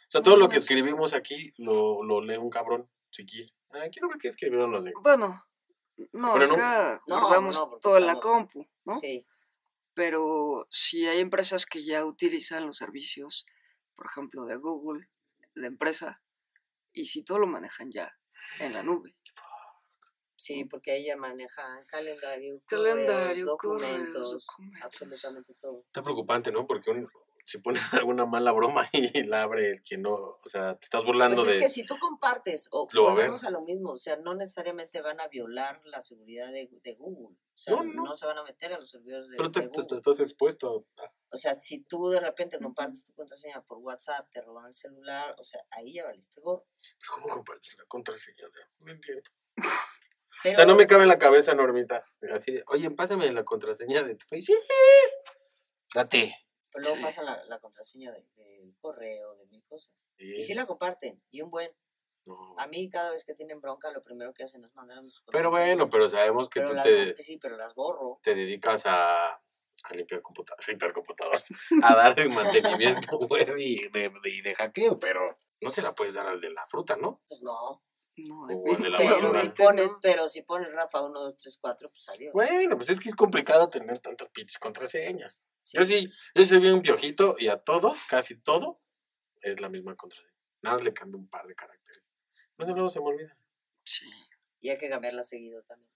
[0.08, 3.54] O sea, todo lo que escribimos aquí lo, lo lee un cabrón, si quiere.
[3.72, 4.94] Ah, quiero ver qué escribieron los de...
[5.02, 5.46] Bueno,
[6.12, 6.54] no, Bueno, no.
[6.56, 9.00] acá No, guardamos no, toda la compu, ¿no?
[9.00, 9.26] Sí,
[9.94, 13.46] Pero si hay empresas que ya utilizan los servicios,
[13.96, 15.08] por ejemplo, de Google,
[15.54, 16.22] la empresa,
[16.94, 18.18] y si todo lo manejan ya
[18.60, 19.16] en la nube.
[20.36, 24.84] sí, porque ahí ya manejan calendario, Calendario, correos, correos, documentos, documentos.
[24.86, 25.84] absolutamente todo.
[25.88, 26.68] Está preocupante, ¿no?
[26.68, 27.08] Porque un-
[27.46, 31.04] si pones alguna mala broma y la abre el que no, o sea, te estás
[31.06, 31.60] burlando Pues es de...
[31.62, 35.28] que si tú compartes, o Lo a lo mismo, o sea, no necesariamente van a
[35.28, 37.38] violar la seguridad de, de Google.
[37.38, 38.16] O sea, No, no, no.
[38.16, 41.12] se van a meter a los servidores de, Pero te, de estás expuesto a...
[41.32, 45.36] O sea, si tú de repente compartes tu contraseña por WhatsApp, te roban el celular,
[45.38, 46.66] o sea, ahí ya valiste gorro.
[47.00, 48.48] ¿Pero ¿Cómo compartes la contraseña?
[48.80, 49.30] No entiendo.
[50.44, 52.04] Pero, O sea, no me cabe en la cabeza, Normita.
[52.34, 54.58] Así oye, pásame la contraseña de tu Facebook.
[55.94, 56.45] Date.
[56.76, 57.04] Pero luego Sí.
[57.04, 60.10] pasan la, la contraseña de- del correo, de mil cosas.
[60.18, 60.54] Y Sí.
[60.54, 61.72] la comparten, y un buen.
[62.26, 62.56] No.
[62.58, 65.50] A mí cada vez que tienen bronca, lo primero que hacen es mandarme sus Pero
[65.52, 68.20] bueno, pero sabemos que Pero tú las, te, sí, pero las borro.
[68.24, 71.46] te dedicas a, a limpiar computadores, limpiar computadores,
[71.84, 75.94] a dar el mantenimiento web y de, de, y de hackeo, pero no se la
[75.94, 77.22] puedes dar al de la fruta, ¿no?
[77.30, 77.84] Pues no.
[78.18, 80.00] No, Pero si pones, no.
[80.02, 82.34] pero si pones Rafa 1, 2, 3, 4, pues adiós.
[82.34, 85.42] Bueno, pues es que es complicado tener tantas pinches contraseñas.
[85.60, 85.78] Sí.
[85.78, 88.80] Yo sí, yo soy bien piojito y a todo, casi todo,
[89.42, 90.32] es la misma contraseña.
[90.62, 92.10] Nada más le cambio un par de caracteres.
[92.58, 93.38] No, luego se me olvida.
[93.84, 94.06] Sí.
[94.62, 95.92] Y hay que cambiarla seguido también.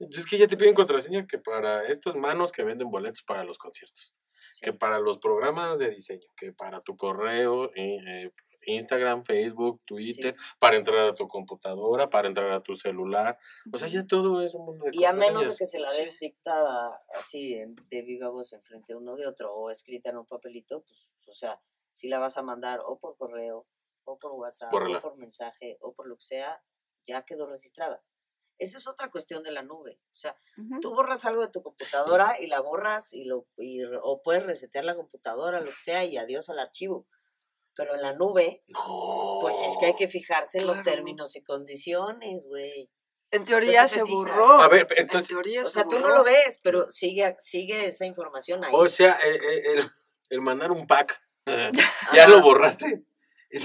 [0.00, 3.58] Es que ya te piden contraseña que para estos manos que venden boletos para los
[3.58, 4.14] conciertos,
[4.48, 4.64] Sí.
[4.64, 8.32] que para los programas de diseño, que para tu correo, eh, eh,
[8.66, 13.38] Instagram, Facebook, Twitter, para entrar a tu computadora, para entrar a tu celular.
[13.72, 15.88] O sea, ya todo es un mundo de Y a menos de que se la
[15.88, 16.04] Sí.
[16.04, 20.82] des dictada así de viva voz enfrente uno de otro o escrita en un papelito,
[20.82, 21.60] pues, o sea,
[21.92, 23.66] si la vas a mandar o por correo,
[24.04, 24.98] o por WhatsApp, Bórrala.
[24.98, 26.62] o por mensaje, o por lo que sea,
[27.06, 28.02] ya quedó registrada.
[28.58, 30.00] Esa es otra cuestión de la nube.
[30.12, 30.80] O sea, Ujú.
[30.80, 34.84] tú borras algo de tu computadora y la borras y lo y o puedes resetear
[34.84, 37.06] la computadora, lo que sea, y adiós al archivo.
[37.76, 39.38] Pero en la nube, No.
[39.40, 42.90] pues es que hay que fijarse en los términos y condiciones, güey.
[43.30, 44.08] En teoría te se fijas.
[44.12, 44.60] borró.
[44.60, 47.86] A ver, en entonces, teoría O se sea, tú no lo ves, pero sigue, sigue
[47.86, 48.72] esa información ahí.
[48.74, 49.90] o sea, el, el-
[50.30, 51.22] el- mandar un pack,
[52.12, 53.02] ¿ya lo borraste?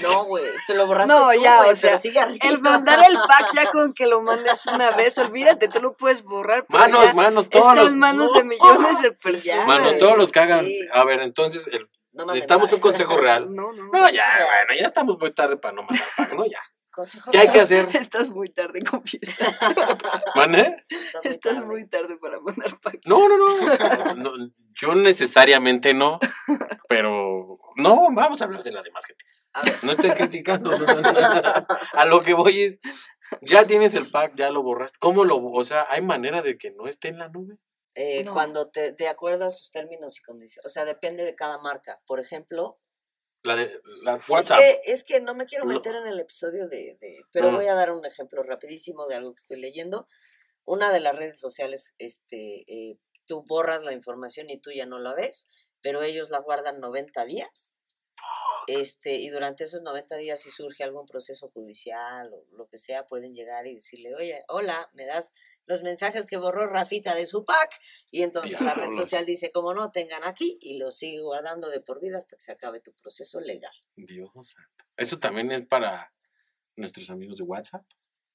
[0.02, 2.39] No, güey, te lo borraste No, tú, ya, o sea, sigue arriba.
[2.50, 6.24] El mandar el pack ya con que lo mandes una vez, olvídate, tú lo puedes
[6.24, 6.65] borrar.
[6.70, 7.94] Manos, manos, todos está los...
[7.94, 9.68] manos de millones de Sí, ya, personas.
[9.68, 10.65] Manos, todos los que hagan...
[10.65, 10.80] Sí.
[10.91, 13.47] A ver, entonces, el- No necesitamos un consejo real.
[13.56, 13.84] No, no.
[13.91, 16.45] No, ya, bueno, ya estamos muy tarde para no mandar pack, ¿no?
[16.45, 16.60] Ya.
[16.91, 17.89] Consejo ¿Qué hay que hacer?
[17.93, 19.45] Estás muy tarde, confiesa.
[20.34, 20.86] ¿Mané?
[20.88, 21.65] Estás muy Estás tarde.
[21.67, 23.01] muy tarde para mandar pack.
[23.06, 24.51] No, no, no, no.
[24.80, 26.19] Yo necesariamente no,
[26.88, 29.25] pero no, vamos a hablar de la demás gente.
[29.54, 30.71] A ver, No estoy criticando.
[31.93, 32.80] a lo que voy es,
[33.41, 34.97] ya tienes el pack, ya lo borraste.
[34.99, 37.58] ¿Cómo lo, o sea, hay manera de que no esté en la nube?
[37.95, 38.34] Eh, No.
[38.34, 42.01] cuando te, de acuerdo a sus términos y condiciones, o sea, depende de cada marca.
[42.05, 42.79] Por ejemplo,
[43.43, 44.58] La de la es WhatsApp.
[44.60, 45.73] que, es que no me quiero No.
[45.73, 47.55] meter en el episodio de, de- pero Mm.
[47.55, 50.08] voy a dar un ejemplo rapidísimo de algo que estoy leyendo.
[50.65, 54.99] Una de las redes sociales, este, eh, tú borras la información y tú ya no
[54.99, 55.47] la ves,
[55.81, 57.77] pero ellos la guardan 90 días.
[58.67, 63.05] Este, y durante esos 90 días, si surge algún proceso judicial o lo que sea,
[63.05, 65.34] pueden llegar y decirle, oye, hola, me das
[65.65, 67.80] los mensajes que borró Rafita de su pack.
[68.12, 71.82] Y entonces la red social dice, como no, tengan aquí y lo sigue guardando de
[71.82, 73.73] por vida hasta que se acabe tu proceso legal.
[73.95, 74.86] Dios santo.
[74.97, 76.13] Eso también es para
[76.75, 77.86] nuestros amigos de WhatsApp.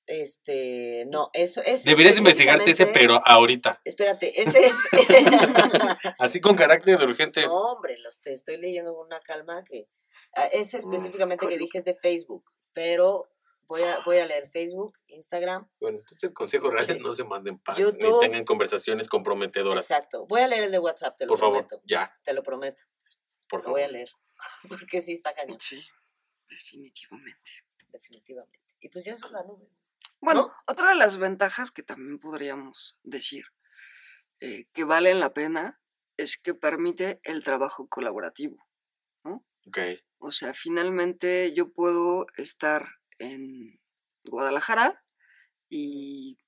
[0.07, 1.85] Este, no, eso es.
[1.85, 3.81] Deberías investigarte ese, pero ahorita.
[3.85, 4.75] Espérate, ese es.
[6.19, 7.43] Así con carácter urgente.
[7.43, 9.89] no, hombre, los te estoy leyendo con una calma que.
[10.35, 13.30] ah, Ese específicamente que dije es de Facebook, pero
[13.71, 15.67] voy a, voy a leer Facebook, Instagram.
[15.81, 18.15] Bueno, entonces el consejo real es Este, no se manden packs YouTube.
[18.15, 19.89] ni tengan conversaciones comprometedoras.
[19.89, 20.27] Exacto.
[20.27, 21.83] Voy a leer el de WhatsApp, te lo Por favor, prometo.
[21.87, 22.83] ya, Te lo prometo.
[23.49, 23.79] por Lo favor.
[23.79, 24.11] voy a leer.
[24.69, 25.81] Porque sí está cañón, Sí,
[26.49, 27.51] definitivamente.
[27.89, 28.59] definitivamente.
[28.81, 29.69] Y pues ya eso es la nube.
[30.21, 30.53] Bueno, ¿No?
[30.67, 33.45] otra de las ventajas que también podríamos decir
[34.41, 35.81] eh, que valen la pena
[36.17, 38.67] es que permite el trabajo colaborativo.
[39.67, 39.79] Ok.
[40.19, 43.81] O sea, finalmente yo puedo estar en
[44.25, 45.05] Guadalajara
[45.69, 46.39] y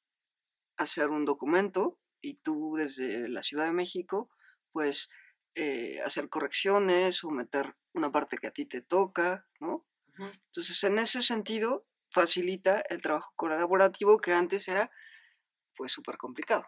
[0.77, 4.29] hacer un documento y tú desde la Ciudad de México,
[4.73, 5.09] pues
[5.55, 9.87] eh, hacer correcciones o meter una parte que a ti te toca, ¿no?
[10.47, 14.91] Entonces, en ese sentido, facilita el trabajo colaborativo que antes era,
[15.77, 16.65] pues, súper complicado.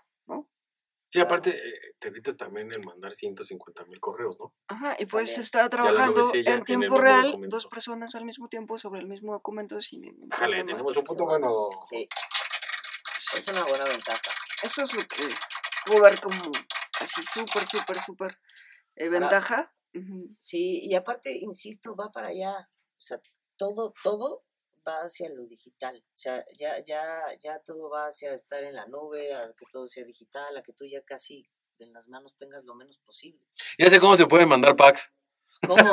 [1.14, 4.52] Sí, aparte, eh, te evitas también el mandar 150 mil correos, ¿no?
[4.66, 5.42] Ajá, y puedes También.
[5.42, 7.54] estar la trabajando en tiempo real, documento.
[7.54, 10.66] dos personas al mismo tiempo sobre el mismo documento sin ningún problema.
[10.72, 11.68] tenemos un punto bueno.
[11.88, 12.08] Sí,
[13.16, 14.28] Sí, es una buena ventaja.
[14.60, 15.32] Eso es lo que
[15.86, 16.50] puedo ver como
[16.98, 18.40] así súper, súper, súper
[18.96, 19.72] eh, ventaja.
[20.40, 22.68] Sí, y aparte, insisto, va para allá.
[22.98, 23.20] O sea,
[23.56, 24.44] todo, todo
[24.86, 26.02] va hacia lo digital.
[26.06, 29.88] O sea, ya, ya, ya todo va hacia estar en la nube, a que todo
[29.88, 33.40] sea digital, a que tú ya casi en las manos tengas lo menos posible.
[33.78, 35.10] Ya sé cómo se pueden mandar packs.
[35.66, 35.76] ¿Cómo?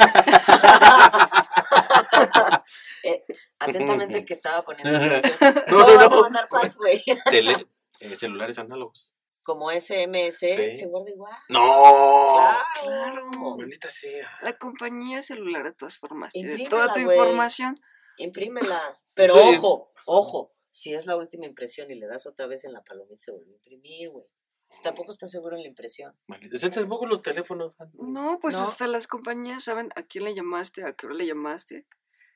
[3.04, 3.24] Eh,
[3.60, 5.54] atentamente el que estaba poniendo atención.
[5.68, 6.22] No, No, no, vas a no.
[6.22, 7.02] mandar packs, güey.
[7.30, 7.68] Tele-
[8.00, 9.14] eh, celulares análogos.
[9.44, 10.72] Como SMS, Sí.
[10.78, 11.34] se guarda igual.
[11.50, 12.52] ¡No!
[12.84, 13.32] Claro.
[13.58, 14.30] Maldita sea.
[14.42, 17.80] La compañía celular, de todas formas, tiene toda tu información.
[18.24, 18.82] Imprímela.
[19.14, 20.54] Pero Estoy- ojo, ojo.
[20.74, 23.52] Si es la última impresión y le das otra vez en la palomita, se vuelve
[23.52, 24.26] a imprimir, güey.
[24.70, 26.18] Si tampoco estás seguro en la impresión.
[26.74, 27.76] Tampoco los teléfonos.
[27.94, 28.62] No, pues No.
[28.62, 31.86] hasta las compañías saben a quién le llamaste, a qué hora le llamaste,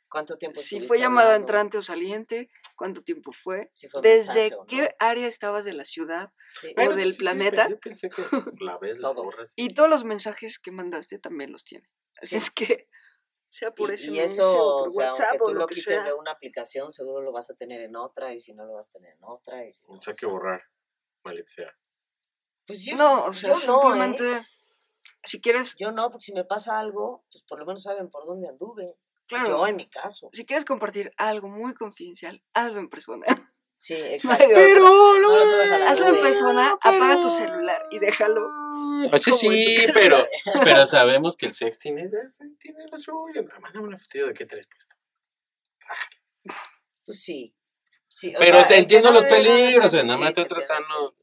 [0.10, 1.48] ¿Cuánto tiempo si fue llamada hablando?
[1.48, 4.66] entrante o saliente, cuánto tiempo fue, Si fue desde mensaje o no.
[4.68, 6.76] qué área estabas de la ciudad Sí.
[6.78, 7.70] o del sí, planeta.
[7.70, 8.22] Yo pensé que
[8.60, 9.54] la ves, la borras.
[9.56, 11.90] y todos los mensajes que mandaste también los tiene.
[12.22, 12.36] Así Sí.
[12.36, 12.88] es que,
[13.56, 15.60] sea por y, SMS y eso, o o por sea, WhatsApp aunque o tú lo
[15.62, 16.04] lo que quites sea.
[16.04, 18.90] de una aplicación, seguro lo vas a tener en otra, y si no lo vas
[18.90, 20.62] a tener en otra, y si no, O sea, o que sea, borrar.
[21.24, 21.78] Maldita sea.
[22.68, 23.82] Pues yo, No, o sea, yo no, ¿eh?
[23.82, 24.48] simplemente,
[25.24, 28.26] si quieres, Yo no, porque si me pasa algo, pues por lo menos saben por
[28.26, 28.98] dónde anduve.
[29.28, 30.30] claro, Yo en mi caso.
[30.34, 33.26] si quieres compartir algo muy confidencial, hazlo en persona.
[33.78, 34.06] Sí, No
[34.40, 34.46] exacto.
[34.54, 38.42] Pero No lo subas a la Hazlo en persona, apaga tu celular y déjalo.
[39.10, 40.26] Como en sí, pero,
[40.64, 42.14] pero sabemos que el sexting es,
[42.60, 43.44] tiene lo suyo.
[43.62, 44.96] Mándame una de qué traes puesto.
[47.06, 47.56] Pues sí.
[48.08, 51.16] sí o Pero sea, entiendo los nada, peligros, sí, nada más estoy se pierde tratando-.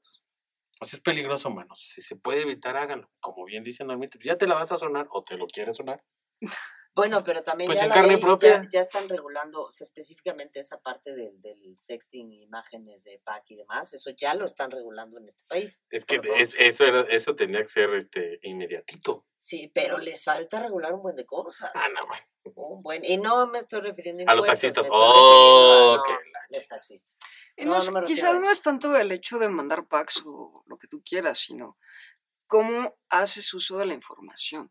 [0.81, 1.81] O sea, es peligroso, manos.
[1.81, 3.11] Si se puede evitar, háganlo.
[3.21, 3.85] Como bien dice
[4.19, 6.03] pues ya te la vas a sonar o te lo quieres sonar.
[6.95, 8.61] Bueno, pero también Pues ya, en la carne ley propia.
[8.61, 13.45] Ya, ya están regulando, o sea, específicamente esa parte del, del sexting, imágenes de pack
[13.51, 15.87] y demás, eso ya lo están regulando en este país.
[15.91, 19.27] Es que es- eso era, eso tenía que ser este inmediatito.
[19.39, 21.71] Sí, pero les falta regular un buen de cosas.
[21.75, 22.23] Ah, no, bueno.
[22.55, 24.87] Un buen, y no me estoy refiriendo A los taxistas.
[24.91, 26.19] Oh, a, no,
[26.51, 27.19] los taxistas.
[27.57, 30.77] Y No, no, no quizás no es tanto el hecho de mandar packs o lo
[30.77, 31.79] que tú quieras, sino
[32.47, 34.71] cómo haces uso de la información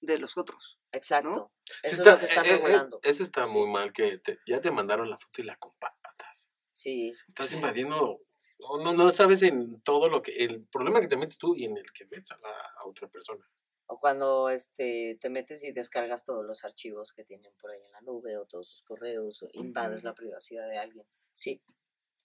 [0.00, 0.79] de los otros.
[0.92, 1.52] Exacto.
[1.82, 3.00] Eso está- es lo que están eh, eh, regulando.
[3.02, 3.52] Eso está Sí.
[3.52, 6.48] muy mal, que te- ya te mandaron la foto y la compartas.
[6.72, 7.14] Sí.
[7.28, 7.56] Estás Sí.
[7.56, 8.20] invadiendo,
[8.58, 11.64] no, no, no sabes en todo lo que, el problema que te metes tú y
[11.64, 13.46] en el que metes a la a otra persona.
[13.86, 17.90] O cuando este, te metes y descargas todos los archivos que tienen por ahí en
[17.92, 21.06] la nube o todos sus correos o invades la privacidad de alguien.
[21.32, 21.60] Sí.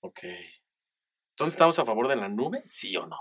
[0.02, 0.20] Ok.
[0.24, 2.62] Entonces, ¿estamos a favor de la nube?
[2.66, 3.18] ¿Sí o no?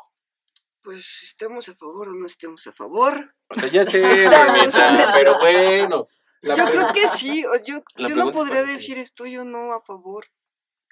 [0.82, 3.34] Pues estemos a favor o no estemos a favor.
[3.54, 4.02] O sea, ya sé,
[5.14, 6.08] pero bueno.
[6.42, 10.26] la yo creo que sí, yo, yo no podría decir estoy o no a favor.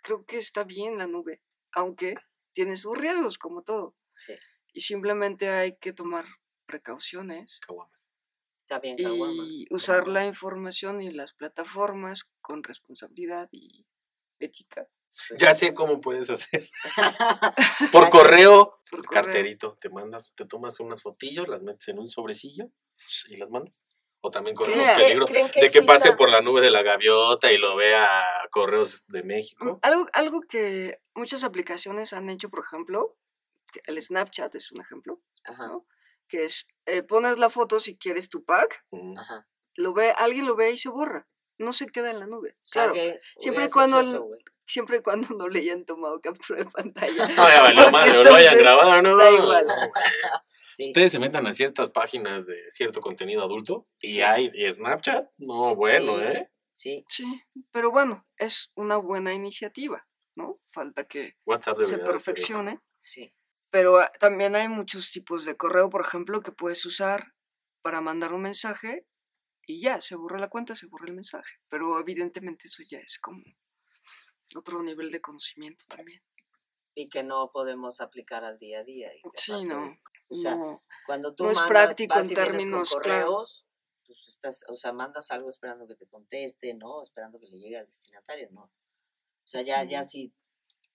[0.02, 2.16] Creo que está bien la nube, aunque
[2.54, 3.96] tiene sus riesgos como todo.
[4.14, 4.34] Sí.
[4.72, 6.24] Y simplemente hay que tomar
[6.66, 8.10] precauciones Caguamas.
[8.66, 9.46] También caguamas.
[9.50, 13.86] y usar la información y las plataformas con responsabilidad y
[14.38, 14.88] ética.
[15.28, 16.68] Pues, Ya sé cómo puedes hacer.
[17.92, 19.22] Por correo, Por correo.
[19.24, 22.66] carterito, te mandas, te tomas unas fotillos, las metes en un sobrecillo
[23.28, 23.82] y las mandas.
[24.24, 26.82] O también ¿Creen corremos que- peligro que de que pase por la nube de la
[26.82, 29.78] gaviota y lo vea Correos de México.
[29.82, 33.16] Algo, algo que muchas aplicaciones han hecho, por ejemplo,
[33.86, 35.86] el Snapchat es un ejemplo, Ajá, ¿no?
[36.28, 39.18] que es eh, pones la foto si quieres tu pack, Mm.
[39.18, 39.48] ajá.
[39.74, 41.26] lo ve, alguien lo ve y se borra,
[41.58, 42.56] no se queda en la nube.
[42.70, 42.92] Claro,
[43.38, 44.20] siempre y cuando el-.
[44.66, 47.26] Siempre y cuando no le hayan tomado captura de pantalla.
[47.28, 49.16] No, ya valió Porque madre, o lo hayan grabado, no.
[49.16, 49.66] da igual.
[50.74, 50.86] Sí.
[50.86, 54.20] Ustedes se metan a ciertas páginas de cierto contenido adulto y Sí.
[54.22, 56.22] hay y Snapchat, no, bueno, Sí.
[56.24, 56.50] ¿eh?
[56.72, 60.60] Sí, Sí, pero bueno, es una buena iniciativa, ¿no?
[60.64, 62.80] Falta que WhatsApp se perfeccione.
[63.00, 63.34] sí.
[63.70, 67.34] Pero ah, también hay muchos tipos de correo, por ejemplo, que puedes usar
[67.82, 69.06] para mandar un mensaje
[69.66, 71.56] y ya, se borra la cuenta, se borra el mensaje.
[71.68, 73.42] Pero evidentemente eso ya es como
[74.56, 76.22] otro nivel de conocimiento también.
[76.94, 79.14] Y que no podemos aplicar al día a día.
[79.14, 79.96] y que Sí, no.
[80.28, 80.82] O sea, no.
[81.06, 83.26] Cuando tú No es mandas, práctico en y vienes con términos, claro.
[83.26, 83.66] correos,
[84.06, 87.02] pues estás, o sea, mandas algo esperando que te conteste, ¿no?
[87.02, 88.62] Esperando que le llegue al destinatario, ¿no?
[88.62, 90.32] O sea, ya, ya si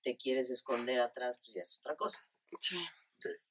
[0.01, 2.27] te quieres esconder atrás, pues ya es otra cosa.
[2.59, 2.77] Sí.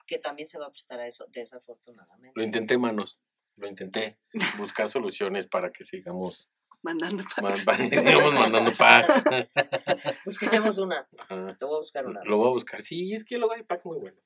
[0.07, 2.39] Que también se va a prestar a eso, desafortunadamente.
[2.39, 3.21] Lo intenté, manos.
[3.57, 4.19] Lo intenté.
[4.59, 6.51] Buscar soluciones para que sigamos,
[6.87, 7.65] Mandando man- packs.
[7.65, 9.25] pa- sigamos mandando packs.
[10.25, 11.09] Buscaremos una.
[11.19, 11.57] Ajá.
[11.59, 12.23] Te voy a buscar una.
[12.25, 12.81] Lo voy a buscar.
[12.83, 14.23] Sí, es que luego hay packs muy buenos.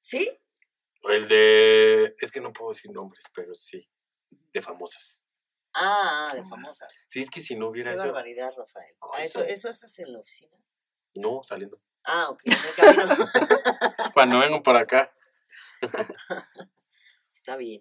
[0.00, 0.28] ¿Sí?
[1.04, 2.16] El de.
[2.20, 3.88] Es que no puedo decir nombres, pero sí.
[4.52, 5.22] De famosas.
[5.74, 6.88] Ah, de famosas.
[7.08, 8.02] Sí, es que si no Qué hubiera eso.
[8.04, 8.96] barbaridad, Rafael.
[9.00, 10.56] Ah, eso, eso haces en la oficina.
[11.14, 11.80] No, saliendo.
[12.04, 12.42] Ah, ok.
[14.14, 15.12] Cuando vengo por acá.
[17.32, 17.80] Está bien.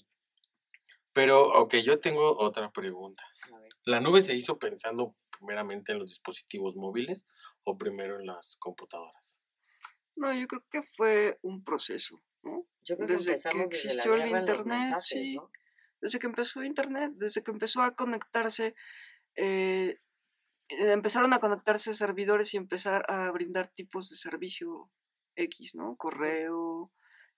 [1.13, 3.23] Pero, ok, yo tengo otra pregunta.
[3.51, 3.64] A ver.
[3.85, 7.25] ¿La nube se hizo pensando primeramente en los dispositivos móviles
[7.63, 9.41] o primero en las computadoras?
[10.15, 12.67] No, yo creo que fue un proceso, ¿no?
[12.81, 15.35] Yo creo que Desde que empezamos desde la existió el internet, mensajes, sí.
[15.35, 15.51] ¿no?
[16.01, 18.75] Desde que empezó Internet, desde que empezó a conectarse,
[19.35, 19.99] eh,
[20.69, 24.91] eh, empezaron a conectarse servidores y empezar a brindar tipos de servicio
[25.35, 25.95] X, ¿no?
[25.95, 26.91] Correo,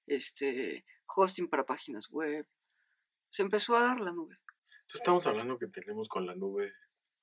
[0.05, 2.47] este, hosting para páginas web.
[3.29, 4.37] Se empezó a dar la nube.
[4.87, 6.71] Entonces estamos hablando que tenemos con la nube.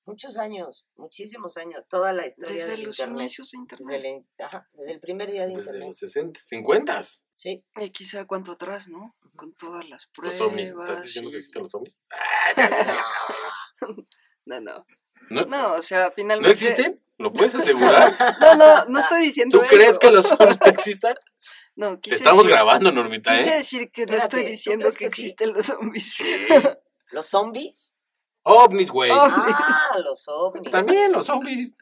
[0.06, 3.20] Muchos años, muchísimos años, toda la historia Desde del los internet.
[3.22, 3.88] inicios de Internet.
[4.02, 5.86] Desde el, ajá, desde el primer día de Desde internet.
[5.86, 7.00] los 60, 50.
[7.36, 7.64] Sí.
[7.80, 9.16] Y quizá cuánto atrás, ¿no?
[9.34, 10.40] Con todas las Los pruebas.
[10.42, 10.70] ovnis.
[10.72, 11.98] ¿Estás diciendo que y- existen los ovnis?
[14.46, 14.86] No, no.
[15.30, 16.50] ¿No, No, o sea, ¿No finalmente.
[16.52, 17.00] existen?
[17.16, 18.12] ¿Lo puedes asegurar?
[18.40, 19.74] No, no, no estoy diciendo ¿Tú eso.
[19.74, 21.14] crees que los ovnis existan?
[21.76, 23.56] No, Te quise estamos decir- grabando, Normita, Quise ¿eh?
[23.56, 25.22] decir que no Espérate, estoy ¿tú diciendo que, que sí?
[25.22, 26.12] existen los zombies.
[26.14, 26.24] Sí.
[27.14, 27.96] ¿Los zombies?
[28.42, 29.10] Ovnis, güey.
[29.10, 29.14] Oh.
[29.16, 30.70] Ah, los ovnis.
[30.70, 31.74] También los ovnis.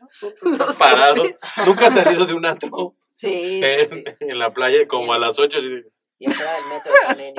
[0.79, 1.17] Parados.
[1.17, 1.41] zombies.
[1.67, 4.05] Nunca has salido de un antro Sí, sí, en, sí.
[4.21, 5.59] en la playa como a las 8.
[6.19, 7.35] Y afuera del metro también.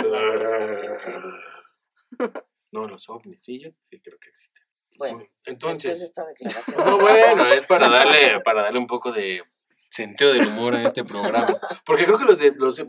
[2.71, 4.63] No, los ovnis, sí, yo sí creo que existen.
[4.97, 6.84] Bueno, después de entonces, esta declaración.
[6.84, 9.43] no, bueno, es para darle, para darle un poco de
[9.91, 11.56] sentido del humor a este programa.
[11.86, 12.84] Porque creo que los de los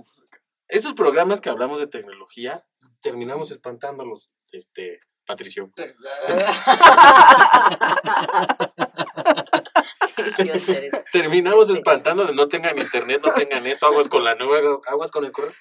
[0.68, 2.66] estos programas que hablamos de tecnología,
[3.02, 5.70] terminamos espantándolos, este, Patricio.
[11.12, 11.74] Terminamos Sí.
[11.74, 15.32] espantando de no tengan internet, no tengan esto, aguas con la nube, aguas con el
[15.32, 15.52] correo.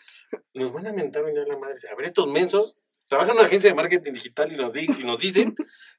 [0.54, 1.76] Nos van a mentar venir la madre.
[1.92, 2.76] A ver, estos mensos
[3.08, 5.56] trabajan en una agencia de marketing digital y nos, di- y nos dicen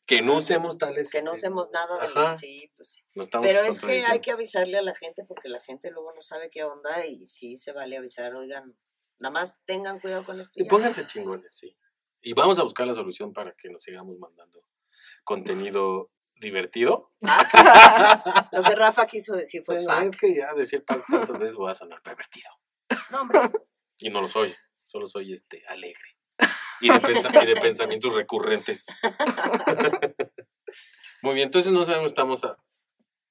[0.07, 1.11] que no usemos tales.
[1.11, 2.37] Que no eh, hacemos nada de Ajá.
[2.37, 5.90] sí, pues estamos Pero es que hay que avisarle a la gente porque la gente
[5.90, 8.76] luego no sabe qué onda y sí se vale avisar, oigan,
[9.18, 10.52] nada más tengan cuidado con esto.
[10.57, 11.76] Y pónganse chingones, sí.
[12.25, 14.65] Y vamos a buscar la solución para que nos sigamos mandando
[15.25, 17.13] contenido divertido.
[18.53, 20.05] Lo que Rafa quiso decir fue Sí, pack.
[20.05, 22.49] es que ya decir pack tantas veces voy a sonar pervertido.
[23.11, 23.41] No, hombre,
[23.99, 26.03] Y no lo soy, solo soy este alegre.
[26.81, 28.85] Y de, y de pensamientos recurrentes.
[31.23, 32.57] Muy bien, entonces no sabemos, estamos a,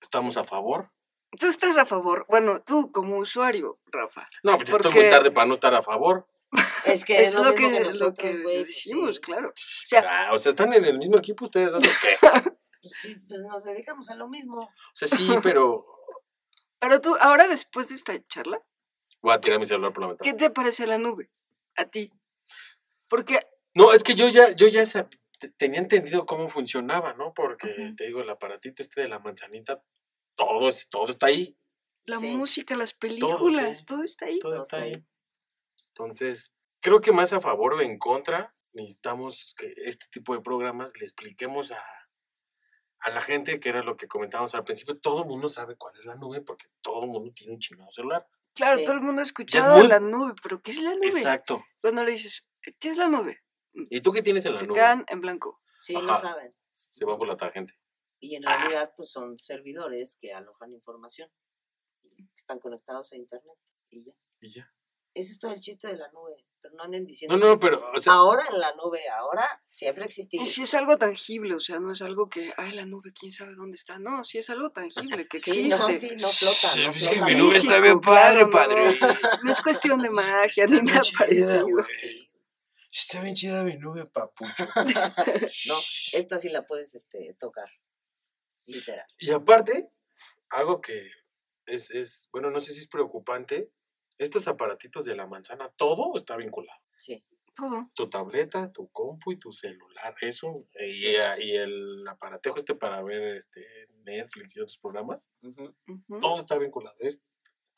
[0.01, 0.91] estamos a favor.
[1.39, 2.25] Tú estás a favor.
[2.29, 4.27] Bueno, tú como usuario, Rafa.
[4.43, 6.27] No, pues ya estoy Porque- muy tarde para no estar a favor.
[6.85, 9.21] Es que Es lo mismo que, lo nosotros, que decimos, sí.
[9.21, 9.49] claro.
[9.49, 9.53] O
[9.85, 11.77] sea, Ah, o sea, están en el mismo equipo ustedes, ¿no?
[11.77, 12.17] ¿O qué?
[12.83, 14.59] Pues sí, pues nos dedicamos a lo mismo.
[14.59, 15.81] O sea, sí, pero
[16.79, 18.61] pero tú, ahora después de esta charla,
[19.21, 20.29] voy a tirar mi celular por la ventana.
[20.29, 21.31] ¿qué te parece la nube?
[21.77, 22.11] A ti.
[23.07, 23.39] Porque,
[23.73, 24.83] No, es que yo ya, yo ya
[25.55, 27.33] tenía entendido cómo funcionaba, ¿no?
[27.33, 29.81] Porque te digo, el aparatito este de la manzanita,
[30.35, 31.57] todo, es- todo está ahí.
[32.05, 32.35] la Sí.
[32.35, 33.85] música, las películas, sí.
[33.85, 34.39] todo está ahí.
[34.39, 35.01] Todo está ahí.
[35.97, 36.51] Entonces,
[36.81, 41.05] creo que más a favor o en contra, necesitamos que este tipo de programas le
[41.05, 41.83] expliquemos a,
[42.99, 45.95] a la gente, que era lo que comentábamos al principio, todo el mundo sabe cuál
[45.99, 48.27] es la nube porque todo el mundo tiene un chingado celular.
[48.55, 48.85] Claro, Sí.
[48.85, 51.07] todo el mundo ha escuchado muy- la nube, pero ¿qué es la nube?
[51.09, 51.63] Exacto.
[51.81, 52.45] Cuando le dices,
[52.79, 53.43] ¿qué es la nube?
[53.73, 54.75] ¿Y tú qué tienes en la Se nube?
[54.75, 55.61] quedan en blanco.
[55.79, 56.21] Sí, lo Ajá.
[56.21, 56.55] saben.
[56.71, 57.77] Se va por la tangente.
[58.19, 58.57] Y en Ah.
[58.57, 61.29] realidad, pues son servidores que alojan información
[62.03, 63.57] y están conectados a internet
[63.89, 64.13] y ya.
[64.39, 64.73] Y ya.
[65.13, 66.45] Ese es todo el chiste de la nube.
[66.61, 67.35] Pero no anden diciendo.
[67.35, 70.41] No, no, pero, o sea, ahora en la nube, ahora siempre ha existido.
[70.41, 73.33] Y si es algo tangible, o sea, no es algo que, ay, la nube, quién
[73.33, 73.99] sabe dónde está.
[73.99, 75.77] No, si es algo tangible, que Sí, existe.
[75.77, 76.75] no, sí, no flota.
[76.85, 77.31] no pues es que flota.
[77.31, 78.97] mi nube está bien padre, padre.
[79.43, 81.67] No es cuestión de magia ni nada parecido.
[81.99, 82.29] Sí.
[82.89, 84.53] Está bien chida mi nube, papucho.
[85.67, 85.75] No,
[86.13, 87.69] esta sí la puedes este, tocar.
[88.67, 89.05] Literal.
[89.17, 89.89] Y aparte,
[90.49, 91.09] algo que
[91.65, 93.69] es, es, bueno, no sé si es preocupante,
[94.23, 96.79] estos aparatitos de la manzana, todo está vinculado.
[96.97, 97.25] Sí.
[97.55, 97.91] Todo.
[97.93, 100.15] Tu tableta, tu compu y tu celular.
[100.21, 101.15] Es un, eh, y, Sí.
[101.39, 103.63] y el aparatejo este para ver este
[104.05, 105.29] Netflix y otros programas,
[106.21, 106.95] todo está vinculado.
[106.99, 107.21] Es,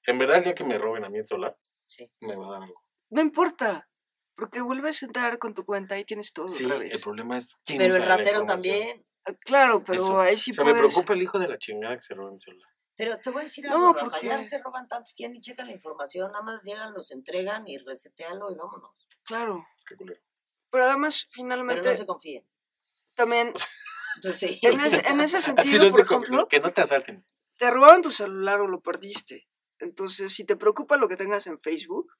[0.08, 2.10] en verdad, el día que me roben a mí el celular, Sí.
[2.22, 2.82] me va a dar algo.
[3.10, 3.90] No importa,
[4.36, 7.04] porque vuelves a entrar con tu cuenta y tienes todo Sí, otra el vez.
[7.04, 9.06] problema es quién Pero el ratero también.
[9.26, 10.20] Ah, Claro, pero Eso.
[10.22, 12.40] ahí sí o sea, me preocupa el hijo de la chingada que se robe mi
[12.40, 12.70] celular.
[12.98, 15.30] Pero te voy a decir No, algo, Rafa, porque- ya se roban tantos que ya
[15.30, 18.92] ni checan la información, nada más llegan, los entregan y reseteanlo y vámonos.
[19.26, 19.66] Claro.
[19.88, 20.22] Qué culero.
[20.70, 22.48] Pero además, Pero finalmente, no se confíen.
[23.14, 23.54] también,
[24.16, 24.60] Entonces, sí.
[24.62, 27.26] en ese, en ese sentido, no es por ejemplo, que no te asalten.
[27.58, 29.48] te robaron tu celular o lo perdiste.
[29.80, 32.14] Entonces, si te preocupa lo que tengas en Facebook,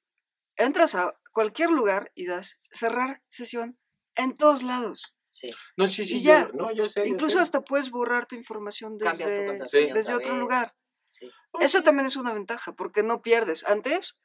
[0.56, 3.78] entras a cualquier lugar y das cerrar sesión
[4.14, 5.14] en todos lados.
[5.36, 5.50] Sí.
[5.76, 6.50] No, sí, sí, yo, ya.
[6.54, 7.00] no, yo sé.
[7.00, 7.42] yo Incluso sé.
[7.42, 10.40] hasta puedes borrar tu información tu desde, desde otro vez.
[10.40, 10.74] lugar.
[11.08, 11.30] Sí.
[11.60, 13.62] Eso también es una ventaja, porque no pierdes.
[13.66, 14.16] Antes,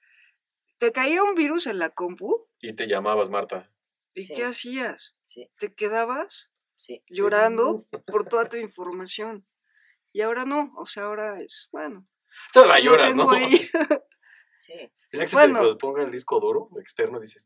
[0.78, 3.69] te caía un virus en la compu, Y te llamabas, Marta.
[4.13, 4.36] ¿y Sí.
[4.36, 5.17] qué hacías?
[5.26, 7.04] Sí, Te quedabas sí.
[7.08, 9.45] llorando por toda tu información.
[10.13, 12.08] Y ahora no, o sea, ahora es, bueno,
[12.54, 13.30] Todavía lo lloras, ¿no?
[13.30, 13.69] tengo ahí.
[14.56, 14.74] Sí,
[15.12, 15.69] El que Bueno.
[15.69, 17.45] te ponga el disco duro externo, dices,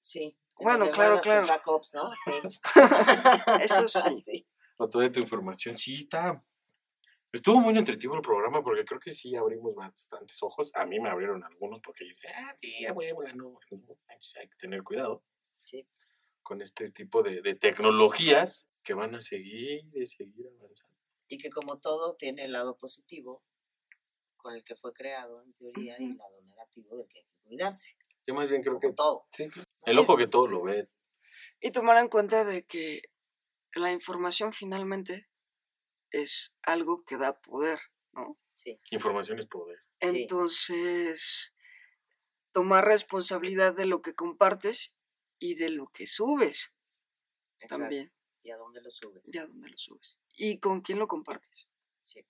[0.00, 0.36] sí.
[0.58, 1.46] En Bueno, claro, claro.
[1.46, 2.10] backups, ¿no?
[2.24, 2.32] Sí.
[3.62, 4.20] Eso sí.
[4.20, 4.46] sí.
[4.76, 5.76] con toda tu información.
[5.76, 6.42] Sí, está.
[7.32, 10.70] Estuvo muy nutritivo el programa porque creo que sí abrimos bastantes ojos.
[10.74, 13.58] A mí me abrieron algunos porque yo decía, ah, sí, a huevo, la nube".
[13.70, 15.22] Entonces, Hay que tener cuidado
[15.58, 15.86] Sí.
[16.42, 20.96] con este tipo de, de tecnologías que van a seguir y seguir avanzando.
[21.28, 23.42] Y que como todo tiene el lado positivo
[24.36, 27.36] con el que fue creado en teoría y el lado negativo de que hay que
[27.42, 27.96] cuidarse.
[28.26, 29.26] Yo más bien creo Como que todo.
[29.32, 29.48] sí,
[29.86, 30.88] el ojo que todo lo ve.
[31.60, 33.02] Y tomar en cuenta de que
[33.74, 35.28] la información finalmente
[36.10, 37.80] es algo que da poder,
[38.12, 38.38] ¿no?
[38.54, 38.78] Sí.
[38.90, 39.78] Información es poder.
[40.00, 40.08] Sí.
[40.22, 41.54] Entonces,
[42.52, 44.92] tomar responsabilidad de lo que compartes
[45.38, 46.72] y de lo que subes
[47.60, 47.82] Exacto.
[47.84, 48.12] también,
[48.42, 49.30] ¿Y a dónde lo subes?
[49.32, 50.18] ya donde lo subes.
[50.34, 51.68] Y con quién lo compartes.
[52.00, 52.26] Sí.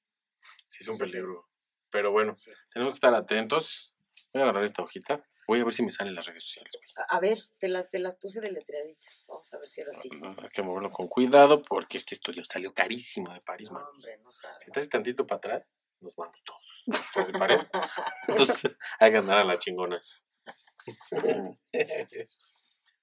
[0.69, 1.49] Sí, es un Sí, peligro.
[1.91, 2.51] Pero bueno, sí.
[2.73, 3.95] tenemos que estar atentos.
[4.33, 5.17] Voy a agarrar esta hojita.
[5.49, 6.73] Voy a ver si me salen las redes sociales.
[6.73, 7.07] güey.
[7.09, 9.25] A, ver, te las, te las puse deletreaditas.
[9.29, 10.11] Vamos a ver si ahora sí.
[10.23, 13.89] Ah, Hay que moverlo con cuidado porque este estudio salió carísimo de París, No, man.
[13.91, 14.59] hombre, no sabes.
[14.65, 15.67] Si haces tantito para atrás,
[16.01, 17.27] nos vamos todos.
[17.27, 17.67] de París.
[18.29, 20.25] Entonces, hay que andar a las chingonas.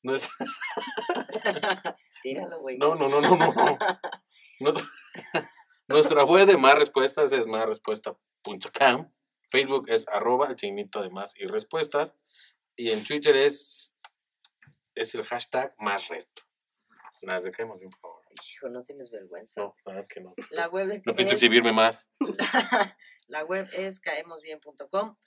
[0.04, 0.30] Nues-
[2.24, 2.78] Tíralo, güey.
[2.78, 3.54] No, no, no, no, no.
[3.54, 3.78] no.
[4.60, 4.88] Nuestra-
[5.88, 9.12] Nuestra web de más respuestas es másrespuesta.com.
[9.50, 12.18] Facebook es arroba el signito de más y respuestas.
[12.76, 13.96] Y en Twitter es,
[14.96, 16.44] es el hashtag más resto.
[17.22, 18.24] Las dejemos bien, por favor.
[18.50, 19.62] Hijo, no tienes vergüenza.
[19.62, 20.34] No, la verdad que no.
[20.50, 22.12] La web No pienso es, exhibirme más.
[23.28, 25.18] la web es caemosbien.com,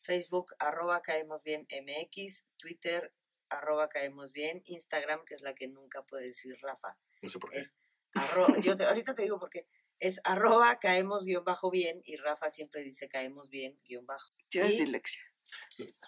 [0.00, 3.12] Facebook arroba caemosbien MX, Twitter
[3.50, 7.58] arroba caemosbien, Instagram, que es la que nunca puede decir Rafa, No sé por qué.
[7.60, 7.74] es
[8.14, 9.68] arroba, yo te- ahorita te digo por qué,
[10.00, 14.34] es arroba caemos guion bajo bien y Rafa siempre dice caemos bien guion bajo.
[14.48, 15.20] Tienes dislexia.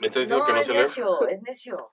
[0.00, 0.78] ¿Me estás diciendo No, que no es se lee?
[0.78, 1.92] necio, es necio.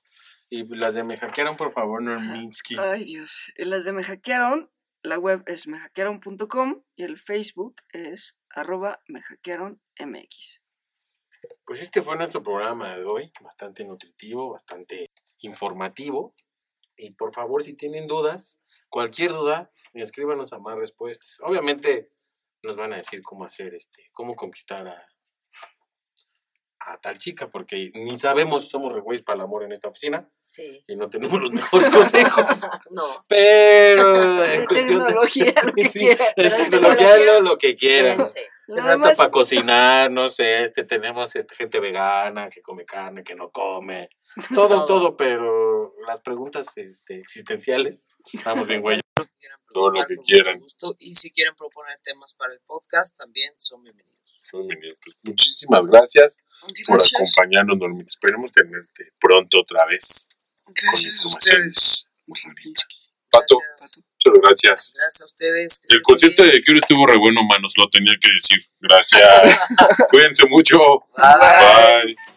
[0.49, 2.77] Y las de me hackearon, por favor, Norminsky.
[2.77, 3.51] Ay, Dios.
[3.57, 4.71] Y las de Me Hackearon,
[5.01, 10.61] la web es mehackearon.com y el Facebook es arroba mehackearonmx.
[11.65, 15.07] Pues este fue nuestro programa de hoy, bastante nutritivo, bastante
[15.39, 16.35] informativo.
[16.95, 21.39] Y por favor, si tienen dudas, cualquier duda, escríbanos a más respuestas.
[21.41, 22.11] Obviamente
[22.61, 25.07] nos van a decir cómo hacer, este, cómo conquistar a,
[26.85, 30.29] a tal chica, porque ni sabemos, somos re güeyes para el amor en esta oficina
[30.41, 30.83] Sí.
[30.87, 32.45] y no tenemos los mejores consejos.
[32.91, 36.27] No, Pero De tecnología, lo que Sí, quieran.
[36.35, 38.17] tecnología, lo, lo que quieran.
[38.67, 43.49] demás, para cocinar, no sé, este, tenemos este, gente vegana que come carne, que no
[43.51, 44.09] come,
[44.53, 44.85] todo, Todo.
[44.85, 48.99] todo, pero las preguntas este, existenciales, estamos bien, güey.
[49.73, 50.59] Todo lo que quieran.
[50.59, 50.93] gusto.
[50.99, 54.22] Y si quieren proponer temas para el podcast, también son bienvenidos.
[54.51, 56.37] Pues muchísimas gracias,
[56.87, 58.09] por acompañarnos, Normita.
[58.09, 60.27] Esperemos tenerte pronto otra vez.
[60.67, 62.09] gracias a ustedes.
[63.29, 64.93] Pato, muchas gracias.
[64.93, 65.81] gracias a ustedes.
[65.89, 68.65] El concierto de Cure estuvo re bueno, manos, lo tenía que decir.
[68.79, 69.59] Gracias.
[70.09, 70.77] Cuídense mucho.
[71.17, 72.05] Bye.
[72.05, 72.32] Bye.